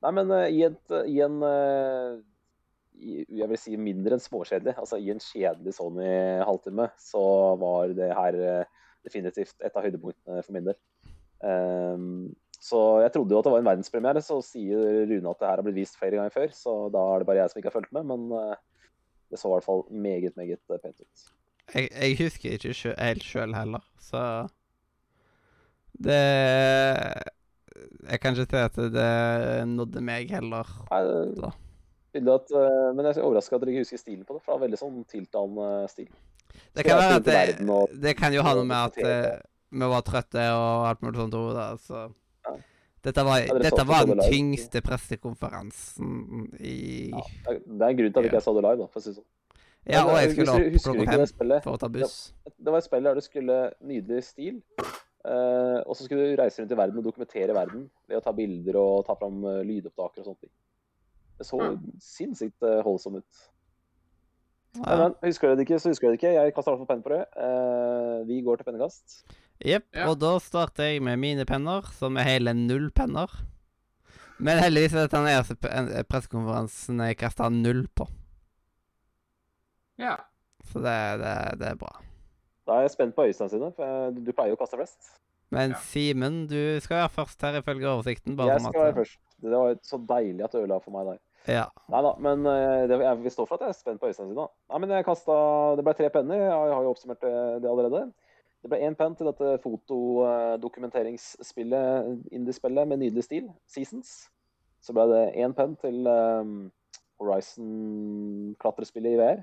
Nei, 0.05 0.13
men 0.13 0.33
uh, 0.33 0.45
i, 0.45 0.63
et, 0.67 0.97
i 1.09 1.19
en 1.25 1.37
uh, 1.41 2.17
i, 3.01 3.23
Jeg 3.39 3.49
vil 3.49 3.59
si 3.59 3.77
mindre 3.81 4.17
enn 4.17 4.21
småkjedelig. 4.23 4.75
Altså 4.77 4.99
i 5.01 5.09
en 5.13 5.21
kjedelig 5.23 5.73
Sony 5.77 6.09
halvtime, 6.45 6.89
så 7.01 7.23
var 7.61 7.95
det 7.97 8.11
her 8.13 8.41
uh, 8.41 8.89
definitivt 9.07 9.55
et 9.63 9.73
av 9.73 9.87
høydepunktene 9.87 10.43
for 10.43 10.53
min 10.55 10.69
del. 10.69 10.77
Um, 11.41 12.35
så 12.59 12.79
jeg 13.03 13.13
trodde 13.13 13.35
jo 13.35 13.39
at 13.39 13.45
det 13.45 13.53
var 13.53 13.61
en 13.61 13.69
verdenspremiere, 13.69 14.21
så 14.25 14.39
sier 14.45 15.03
Rune 15.07 15.31
at 15.31 15.41
det 15.41 15.49
her 15.49 15.59
har 15.59 15.65
blitt 15.65 15.77
vist 15.77 15.97
flere 15.99 16.17
ganger 16.17 16.33
før, 16.33 16.53
så 16.57 16.73
da 16.93 17.03
er 17.13 17.21
det 17.21 17.29
bare 17.29 17.43
jeg 17.43 17.51
som 17.51 17.59
ikke 17.61 17.69
har 17.69 17.77
fulgt 17.77 17.93
med, 17.95 18.07
men 18.09 18.31
eh, 18.33 18.55
det 19.31 19.39
så 19.39 19.51
i 19.51 19.53
hvert 19.53 19.67
fall 19.67 19.83
meget, 19.91 20.33
meget 20.39 20.73
eh, 20.73 20.81
pent 20.81 21.03
ut. 21.03 21.27
Jeg, 21.75 21.91
jeg 21.91 22.17
husker 22.23 22.57
ikke 22.57 22.95
helt 22.97 23.27
sjøl 23.27 23.53
heller, 23.53 23.85
så 24.01 24.21
Det 25.99 27.23
Jeg 28.09 28.19
kan 28.21 28.33
ikke 28.35 28.49
si 28.49 28.57
at 28.57 28.75
det 28.93 29.67
nådde 29.67 30.01
meg 30.01 30.29
heller. 30.31 30.67
Nei, 30.91 31.01
det- 31.03 31.41
Da. 31.41 31.51
tydelig 32.13 32.33
at, 32.35 32.51
eh, 32.51 32.93
men 32.95 33.05
jeg 33.05 33.17
er 33.17 33.23
overraska 33.23 33.55
at 33.55 33.61
dere 33.61 33.69
ikke 33.71 33.83
husker 33.85 33.97
stilen 33.97 34.25
på 34.25 34.33
det, 34.33 34.41
for 34.43 34.53
det 34.53 34.59
var 34.59 34.67
veldig 34.67 34.79
sånn 34.79 35.05
tiltalende 35.05 35.89
stil. 35.89 36.07
Det 36.73 36.85
kan 36.85 36.97
være 36.97 37.15
at 37.15 37.23
det, 37.23 38.01
det 38.01 38.17
kan 38.17 38.33
jo 38.33 38.41
ha 38.41 38.53
noe 38.55 38.63
med 38.65 38.77
at 38.77 38.97
eh, 38.97 39.39
vi 39.71 39.85
var 39.91 40.01
trøtte 40.01 40.45
og 40.55 40.87
alt 40.87 41.01
mulig 41.01 41.15
sånt. 41.15 41.31
Da, 41.53 41.75
så 41.77 42.13
Ja. 42.47 42.55
Dette 43.03 43.23
var, 43.23 43.37
Ja, 43.39 43.53
dette 43.59 43.85
var 43.87 44.05
den 44.05 44.17
live. 44.17 44.31
tyngste 44.31 44.81
pressekonferansen 44.81 46.55
i 46.59 47.09
Ja, 47.11 47.21
det 47.45 47.81
er 47.81 47.87
en 47.89 47.97
grunn 47.97 48.13
til 48.13 48.19
at 48.19 48.25
ikke 48.25 48.31
jeg 48.39 48.41
så 48.43 48.53
det 48.55 48.63
live, 48.63 48.77
da, 48.77 48.87
for 48.87 48.99
å 48.99 49.03
si 49.03 49.09
det 49.11 49.17
sånn. 49.17 49.25
Ja, 49.89 50.03
og 50.03 50.17
jeg 50.17 50.31
skulle 50.31 50.51
opp 50.51 50.81
klokka 50.83 51.27
fem 51.37 51.61
for 51.63 51.71
å 51.73 51.79
ta 51.79 51.87
buss. 51.87 52.33
Det 52.59 52.65
var 52.71 52.77
et 52.77 52.83
spill 52.83 53.03
der 53.03 53.13
du 53.15 53.21
skulle 53.21 53.71
nydelig 53.83 54.23
stil. 54.23 54.61
Eh, 55.27 55.79
og 55.83 55.97
så 55.97 56.05
skulle 56.05 56.29
du 56.31 56.39
reise 56.39 56.61
rundt 56.61 56.73
i 56.73 56.79
verden 56.79 57.01
og 57.01 57.05
dokumentere 57.05 57.55
verden 57.55 57.85
ved 58.07 58.19
å 58.19 58.23
ta 58.23 58.33
bilder 58.35 58.79
og 58.81 59.05
ta 59.07 59.15
fram 59.19 59.43
uh, 59.45 59.59
lydopptaker 59.67 60.23
og 60.23 60.29
sånne 60.29 60.47
ting. 60.47 60.53
Det 61.37 61.45
så 61.45 61.59
mm. 61.61 61.83
sinnssykt 62.01 62.65
uh, 62.65 62.79
holdsomt 62.85 63.21
ut. 63.21 63.43
Men, 64.77 64.85
Ja. 64.85 64.97
men, 65.01 65.17
husker 65.25 65.49
dere 65.49 65.59
det 65.59 65.67
ikke, 65.67 65.79
så 65.81 65.91
husker 65.91 66.07
dere 66.07 66.15
det 66.15 66.21
ikke. 66.21 66.33
Jeg 66.37 66.55
kaster 66.55 66.73
iallfall 66.73 66.89
penn 66.91 67.03
på 67.05 67.13
det. 67.13 67.21
Uh, 67.37 68.23
vi 68.29 68.39
går 68.45 68.59
til 68.59 68.69
pennekast. 68.69 69.19
Jepp. 69.65 69.87
Ja. 69.95 70.09
Og 70.11 70.19
da 70.21 70.35
starter 70.43 70.91
jeg 70.91 71.03
med 71.05 71.17
mine 71.21 71.45
penner, 71.49 71.85
som 71.97 72.17
er 72.17 72.27
hele 72.29 72.53
null 72.57 72.91
penner. 72.93 73.31
Men 74.37 74.61
heldigvis 74.61 74.93
er 74.93 75.07
dette 75.07 75.17
den 75.17 75.31
eneste 75.31 76.03
pressekonferansen 76.05 77.01
jeg 77.07 77.17
kasta 77.17 77.49
null 77.49 77.87
på. 77.97 78.05
Ja. 79.97 80.13
Så 80.69 80.83
det, 80.83 80.97
det, 81.23 81.33
det 81.61 81.71
er 81.71 81.79
bra. 81.79 81.95
Da 82.67 82.71
er 82.75 82.81
jeg 82.85 82.91
spent 82.97 83.15
på 83.15 83.23
Øystein 83.27 83.49
sine, 83.49 83.69
for 83.75 83.83
du 84.11 84.31
pleier 84.35 84.49
jo 84.51 84.55
å 84.57 84.59
kaste 84.59 84.77
flest. 84.79 84.99
Men 85.55 85.67
Ja. 85.71 85.77
Simen, 85.79 86.35
du 86.51 86.79
skal 86.83 86.95
være 86.97 87.09
først 87.15 87.41
her 87.41 87.53
ifølge 87.61 87.87
oversikten. 87.87 88.35
Bare 88.35 88.51
Jeg 88.51 88.61
skal 88.61 88.81
være 88.81 88.93
først. 88.99 89.19
Det 89.41 89.51
var 89.51 89.75
så 89.81 89.97
deilig 90.09 90.43
at 90.43 90.51
du 90.51 90.57
ødela 90.57 90.79
for 90.83 90.91
meg 90.91 91.05
der. 91.07 91.17
Ja. 91.47 91.65
Nei 91.87 92.01
da, 92.03 92.11
men 92.19 92.43
eh, 92.45 92.87
det, 92.91 92.99
jeg 92.99 93.17
vil 93.23 93.31
stå 93.31 93.45
for 93.47 93.55
at 93.55 93.61
jeg 93.63 93.69
er 93.69 93.73
spent 93.79 93.99
på 94.01 94.07
Øystein 94.09 94.27
sine. 94.33 94.47
Nei, 94.69 94.77
men 94.83 94.89
jeg 94.91 95.05
kasta 95.07 95.31
Det 95.79 95.83
ble 95.87 95.93
tre 95.95 96.09
penner. 96.11 96.35
Jeg 96.43 96.51
har 96.51 96.83
jo 96.83 96.91
oppsummert 96.91 97.21
det, 97.23 97.31
det 97.63 97.69
allerede. 97.71 98.11
Det 98.61 98.69
ble 98.73 98.79
én 98.83 98.95
penn 98.99 99.15
til 99.15 99.25
dette 99.29 99.47
fotodokumenteringsspillet, 99.63 101.87
indiespillet 102.35 102.83
med 102.89 102.97
nydelig 102.99 103.23
stil, 103.23 103.47
Seasons. 103.69 104.27
Så 104.83 104.91
ble 104.97 105.05
det 105.11 105.23
én 105.39 105.53
penn 105.55 105.75
til 105.79 105.97
um, 106.07 106.71
Horizon-klatrespillet 107.21 109.11
i 109.15 109.19
VR. 109.21 109.39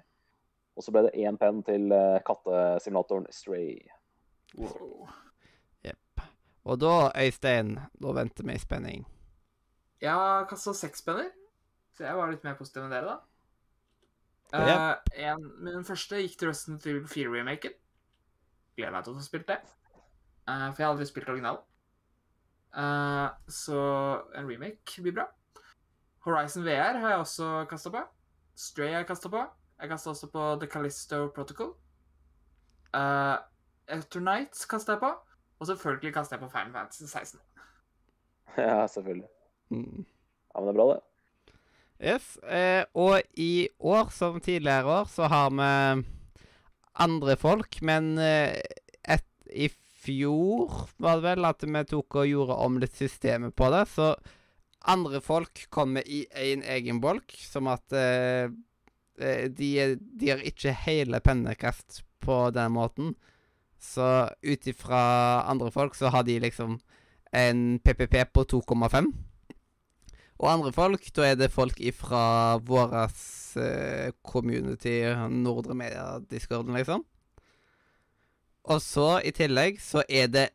Og 0.74 0.82
så 0.82 0.94
ble 0.94 1.04
det 1.06 1.18
én 1.22 1.38
penn 1.38 1.62
til 1.66 1.92
eh, 1.94 2.22
kattesimulatoren 2.26 3.28
Stray. 3.30 3.76
Wow. 4.58 5.06
Og 6.64 6.80
da, 6.80 7.12
Øystein, 7.20 7.76
da 8.02 8.12
venter 8.16 8.44
vi 8.44 8.54
i 8.56 8.58
spenning. 8.58 9.04
Jeg 10.00 10.12
har 10.12 10.46
kasta 10.48 10.72
seks 10.72 11.02
penner, 11.04 11.28
så 11.96 12.06
jeg 12.06 12.16
var 12.16 12.30
litt 12.32 12.44
mer 12.44 12.56
positiv 12.56 12.86
enn 12.86 12.94
dere, 12.94 13.12
da. 13.12 13.18
Yep. 14.54 14.70
Uh, 14.70 15.18
en, 15.26 15.44
min 15.66 15.84
første 15.84 16.22
gikk 16.22 16.38
til 16.38 16.48
Resident 16.48 16.86
Evil 16.86 17.04
4-remaken. 17.10 17.76
Gleder 18.78 18.94
meg 18.94 19.04
til 19.04 19.12
å 19.12 19.18
få 19.18 19.26
spilt 19.26 19.48
det. 19.50 19.58
Uh, 20.48 20.70
for 20.70 20.80
jeg 20.80 20.86
har 20.86 20.92
aldri 20.94 21.08
spilt 21.10 21.32
originalen. 21.34 21.64
Uh, 22.74 23.28
så 23.50 23.80
en 24.34 24.48
remake 24.48 25.04
blir 25.04 25.18
bra. 25.20 25.28
Horizon 26.24 26.64
VR 26.64 27.00
har 27.02 27.16
jeg 27.16 27.24
også 27.26 27.50
kasta 27.70 27.92
på. 27.92 28.04
Stray 28.56 28.94
har 28.94 29.02
jeg 29.02 29.10
kasta 29.12 29.32
på. 29.32 29.44
Jeg 29.84 29.90
kasta 29.90 30.14
også 30.14 30.30
på 30.32 30.42
The 30.62 30.66
Callisto 30.72 31.16
Protocol. 31.36 31.74
Uh, 32.96 33.36
Eternight 33.92 34.62
kasta 34.70 34.94
jeg 34.94 35.02
på. 35.02 35.10
Og 35.60 35.68
selvfølgelig 35.68 36.12
kasta 36.14 36.38
jeg 36.38 36.40
på 36.40 36.48
Final 36.54 36.72
Fantasy 36.72 37.04
16. 37.04 37.40
ja, 38.64 38.86
selvfølgelig. 38.86 39.28
Mm. 39.68 40.06
Ja, 40.54 40.60
men 40.60 40.70
det 40.70 40.72
er 40.72 40.78
bra, 40.78 40.86
det. 40.94 41.02
Yes. 42.00 42.30
Eh, 42.48 42.84
og 42.94 43.20
i 43.36 43.68
år, 43.78 44.08
som 44.08 44.40
tidligere 44.40 44.88
år, 45.02 45.04
så 45.12 45.28
har 45.28 45.52
vi 45.52 46.04
andre 47.04 47.36
folk, 47.36 47.82
men 47.82 48.14
eh, 48.18 48.56
et, 49.04 49.28
i 49.52 49.68
fjor 50.00 50.88
var 50.96 51.20
det 51.20 51.28
vel 51.28 51.48
at 51.52 51.68
vi 51.68 51.84
tok 51.92 52.22
og 52.22 52.32
gjorde 52.32 52.56
om 52.56 52.80
litt 52.80 52.96
systemet 52.96 53.52
på 53.52 53.68
det. 53.76 53.84
Så 53.92 54.14
andre 54.88 55.20
folk 55.20 55.66
kommer 55.68 56.08
i 56.08 56.24
en 56.54 56.64
egen 56.72 57.04
bolk, 57.04 57.36
som 57.36 57.68
at 57.68 57.92
eh, 57.92 58.48
eh, 58.48 58.62
de, 59.18 59.68
er- 59.80 59.98
de 60.20 60.30
har 60.32 60.42
ikke 60.42 60.72
hele 60.86 61.20
pennekast 61.20 62.02
på 62.24 62.50
den 62.54 62.72
måten. 62.72 63.14
Så 63.84 64.28
ut 64.42 64.66
ifra 64.66 65.44
andre 65.50 65.70
folk 65.70 65.94
så 65.94 66.08
har 66.10 66.22
de 66.24 66.38
liksom 66.40 66.78
en 67.34 67.78
PPP 67.84 68.24
på 68.32 68.44
2,5. 68.48 69.12
Og 70.40 70.48
andre 70.50 70.72
folk, 70.74 71.04
da 71.14 71.28
er 71.30 71.36
det 71.38 71.52
folk 71.54 71.78
ifra 71.80 72.56
våras 72.58 73.56
eh, 73.56 74.10
community, 74.26 74.96
Nordre 75.30 75.76
Media-discorden, 75.78 76.74
liksom. 76.74 77.04
Og 78.64 78.80
så, 78.82 79.20
i 79.22 79.30
tillegg, 79.36 79.78
så 79.84 80.02
er 80.08 80.26
det 80.32 80.48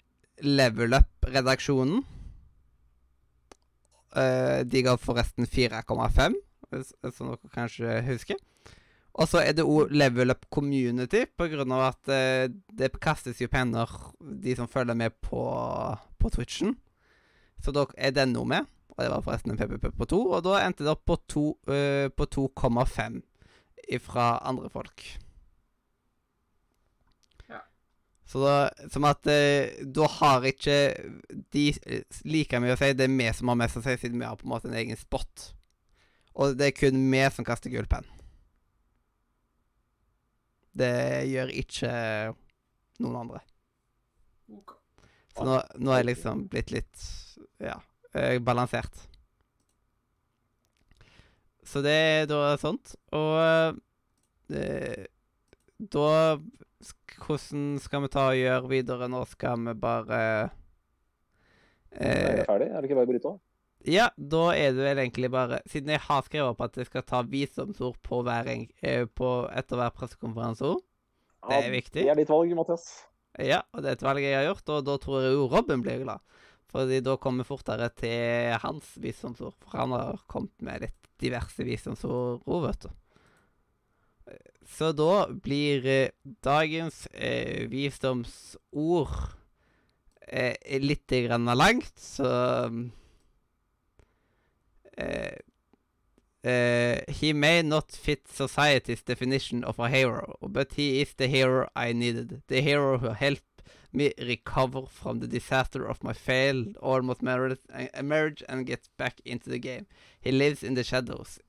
Level 0.43 0.95
Up-redaksjonen. 0.97 2.01
Eh, 4.17 4.61
de 4.65 4.81
ga 4.83 4.95
forresten 4.97 5.45
4,5, 5.47 6.35
hvis- 6.71 6.93
som 7.15 7.27
dere 7.29 7.49
kanskje 7.53 8.01
husker. 8.07 8.35
Og 9.19 9.27
så 9.27 9.41
er 9.43 9.55
det 9.55 9.65
òg 9.67 9.91
Level 9.91 10.31
Up 10.31 10.45
Community, 10.53 11.25
av 11.27 11.81
at 11.83 12.11
eh, 12.13 12.47
det 12.71 12.93
kastes 13.03 13.41
jo 13.41 13.49
penner, 13.51 13.89
de 14.19 14.55
som 14.55 14.69
følger 14.71 14.95
med 14.95 15.17
på, 15.21 15.43
på 16.19 16.31
Twitchen. 16.31 16.77
Så 17.59 17.73
da 17.75 17.83
er 17.97 18.15
den 18.15 18.31
nå 18.31 18.45
med. 18.47 18.67
Og 18.95 19.03
det 19.03 19.11
var 19.11 19.23
forresten 19.23 19.53
en 19.53 19.59
PPP 19.59 19.93
på 19.95 20.07
to, 20.11 20.19
og 20.35 20.43
da 20.43 20.59
endte 20.59 20.83
det 20.83 20.91
opp 20.91 21.05
på 21.07 21.43
eh, 21.71 22.07
på 22.11 22.25
2,5 22.35 23.21
fra 24.03 24.25
andre 24.45 24.69
folk. 24.69 25.05
Ja. 27.47 27.61
Så 28.27 28.43
da, 28.43 28.55
som 28.91 29.07
at 29.07 29.27
eh, 29.31 29.79
da 29.87 30.07
har 30.19 30.43
ikke 30.51 30.77
de 31.55 31.69
eh, 31.87 32.03
like 32.27 32.59
mye 32.59 32.75
å 32.75 32.79
si. 32.79 32.91
Det 32.91 33.07
er 33.07 33.15
vi 33.15 33.31
som 33.35 33.51
har 33.53 33.59
mest 33.63 33.79
å 33.79 33.85
si, 33.87 33.95
siden 34.03 34.19
vi 34.19 34.27
har 34.27 34.35
på 34.39 34.47
en 34.47 34.51
måte 34.51 34.67
en 34.67 34.79
egen 34.79 34.99
spot. 34.99 35.53
Og 36.35 36.59
det 36.59 36.67
er 36.67 36.77
kun 36.77 36.99
vi 36.99 37.23
som 37.35 37.47
kaster 37.47 37.71
gullpenn. 37.71 38.18
Det 40.71 40.93
gjør 41.29 41.53
ikke 41.61 41.91
noen 43.03 43.19
andre. 43.23 43.43
Så 45.35 45.45
nå, 45.47 45.59
nå 45.79 45.93
er 45.93 46.01
jeg 46.01 46.09
liksom 46.11 46.47
blitt 46.51 46.73
litt 46.73 47.03
ja, 47.63 47.77
eh, 48.13 48.37
balansert. 48.43 48.95
Så 51.63 51.83
det 51.85 51.93
er 51.93 52.29
da 52.29 52.55
sånt. 52.59 52.95
Og 53.15 53.79
eh, 54.53 55.05
da 55.77 56.09
Hvordan 57.19 57.75
skal 57.83 58.05
vi 58.05 58.09
ta 58.13 58.29
og 58.31 58.39
gjøre 58.39 58.71
videre? 58.71 59.09
Nå 59.11 59.21
skal 59.29 59.59
vi 59.67 59.73
bare 59.77 60.19
Er 61.91 62.39
vi 62.39 62.45
ferdig? 62.47 62.69
Er 62.71 62.79
det 62.79 62.87
ikke 62.87 62.97
bare 62.97 63.07
å 63.07 63.11
bryte 63.11 63.31
av? 63.33 63.39
Ja, 63.87 64.09
da 64.17 64.49
er 64.51 64.73
det 64.75 64.83
vel 64.83 64.99
egentlig 64.99 65.29
bare 65.31 65.61
Siden 65.71 65.93
jeg 65.93 66.01
har 66.03 66.25
skrevet 66.25 66.51
opp 66.51 66.63
at 66.65 66.75
jeg 66.75 66.89
skal 66.89 67.05
ta 67.07 67.21
visdomsord 67.23 67.95
på 68.03 68.19
hver 68.27 68.49
eh, 68.51 69.05
på 69.07 69.29
etter 69.55 69.79
hver 69.79 69.93
pressekonferanseord. 69.95 70.81
Det 71.47 71.55
er 71.55 71.71
viktig. 71.71 72.03
Det 72.03 72.11
er 72.11 72.19
ditt 72.19 72.31
valg, 72.31 72.51
Mathias. 72.57 72.89
Ja, 73.39 73.61
og 73.71 73.83
det 73.83 73.93
er 73.93 73.95
et 73.95 74.03
valg 74.03 74.25
jeg 74.25 74.35
har 74.35 74.49
gjort, 74.49 74.71
og 74.75 74.87
da 74.89 74.97
tror 74.99 75.23
jeg 75.23 75.37
jo 75.37 75.47
Robin 75.47 75.83
blir 75.85 76.03
glad. 76.03 76.19
Fordi 76.69 76.99
da 77.01 77.15
kommer 77.17 77.45
vi 77.45 77.49
fortere 77.53 77.87
til 77.95 78.57
hans 78.61 78.91
visdomsord. 79.01 79.55
For 79.63 79.77
han 79.79 79.95
har 79.95 80.19
kommet 80.29 80.53
med 80.65 80.83
litt 80.83 81.11
diverse 81.21 81.63
visdomsord, 81.63 82.43
vet 82.67 82.83
du. 82.83 82.91
Så 84.69 84.91
da 84.93 85.25
blir 85.33 85.85
eh, 85.89 86.11
dagens 86.45 87.07
eh, 87.13 87.65
visdomsord 87.71 89.15
eh, 90.27 90.55
litt 90.83 91.09
grann 91.25 91.49
langt, 91.57 91.95
så 91.97 92.29
eh, 96.43 97.01
He 97.07 97.33
may 97.33 97.61
not 97.61 97.91
fit 97.91 98.27
society's 98.27 99.03
definition 99.03 99.63
of 99.63 99.79
a 99.79 99.89
hero, 99.89 100.37
but 100.41 100.73
he 100.73 101.01
is 101.01 101.13
the 101.13 101.27
hero 101.27 101.69
I 101.75 101.93
needed. 101.93 102.41
The 102.47 102.61
hero 102.61 102.97
who 102.97 103.09
helped 103.09 103.43
me 103.91 104.13
recover 104.19 104.83
from 104.85 105.19
the 105.19 105.27
disaster 105.27 105.85
of 105.85 106.03
my 106.03 106.13
failed 106.13 106.77
almost 106.77 107.21
marriage, 107.21 107.59
emerge 107.93 108.43
and 108.47 108.65
get 108.65 108.87
back 108.97 109.19
into 109.25 109.49
the 109.49 109.59
game. 109.59 109.85
He 110.21 110.31
lives 110.31 110.63
in 110.63 110.75
the 110.75 110.83
shadows. 110.83 111.39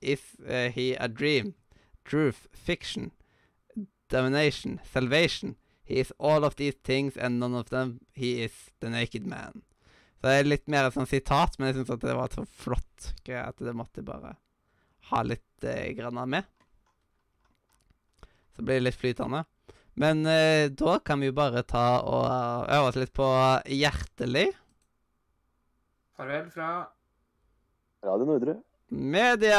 Is 0.00 0.20
uh, 0.48 0.68
he 0.68 0.94
a 0.94 1.08
dream, 1.08 1.54
truth, 2.04 2.48
fiction, 2.52 3.12
domination, 4.08 4.80
salvation? 4.92 5.56
He 5.84 5.94
is 5.96 6.12
all 6.18 6.44
of 6.44 6.56
these 6.56 6.74
things 6.84 7.16
and 7.16 7.38
none 7.38 7.54
of 7.54 7.70
them. 7.70 8.00
He 8.12 8.42
is 8.42 8.52
the 8.80 8.90
naked 8.90 9.26
man. 9.26 9.62
Så 10.22 10.28
det 10.30 10.34
er 10.38 10.46
litt 10.46 10.68
mer 10.70 10.86
et 10.86 10.94
sånt 10.94 11.10
sitat, 11.10 11.56
men 11.58 11.72
jeg 11.72 11.80
syns 11.80 11.98
det 11.98 12.12
var 12.14 12.30
så 12.30 12.44
flott 12.46 13.08
gøy 13.26 13.40
at 13.40 13.58
det 13.58 13.72
måtte 13.74 14.04
bare 14.06 14.36
ha 15.08 15.22
litt 15.26 15.66
eh, 15.66 15.88
grann 15.98 16.20
med. 16.30 16.46
Så 18.54 18.62
blir 18.62 18.78
det 18.78 18.84
litt 18.86 19.00
flytende. 19.00 19.42
Men 19.98 20.22
eh, 20.30 20.70
da 20.70 21.00
kan 21.02 21.18
vi 21.18 21.32
jo 21.32 21.34
bare 21.34 21.64
ta 21.66 21.86
og 22.06 22.22
eh, 22.30 22.70
øve 22.78 22.92
oss 22.92 23.00
litt 23.02 23.12
på 23.18 23.26
hjertelig 23.66 24.46
Farvel 26.14 26.46
fra 26.54 26.70
Radio 28.06 28.30
Nordre. 28.30 28.54
media. 28.94 29.58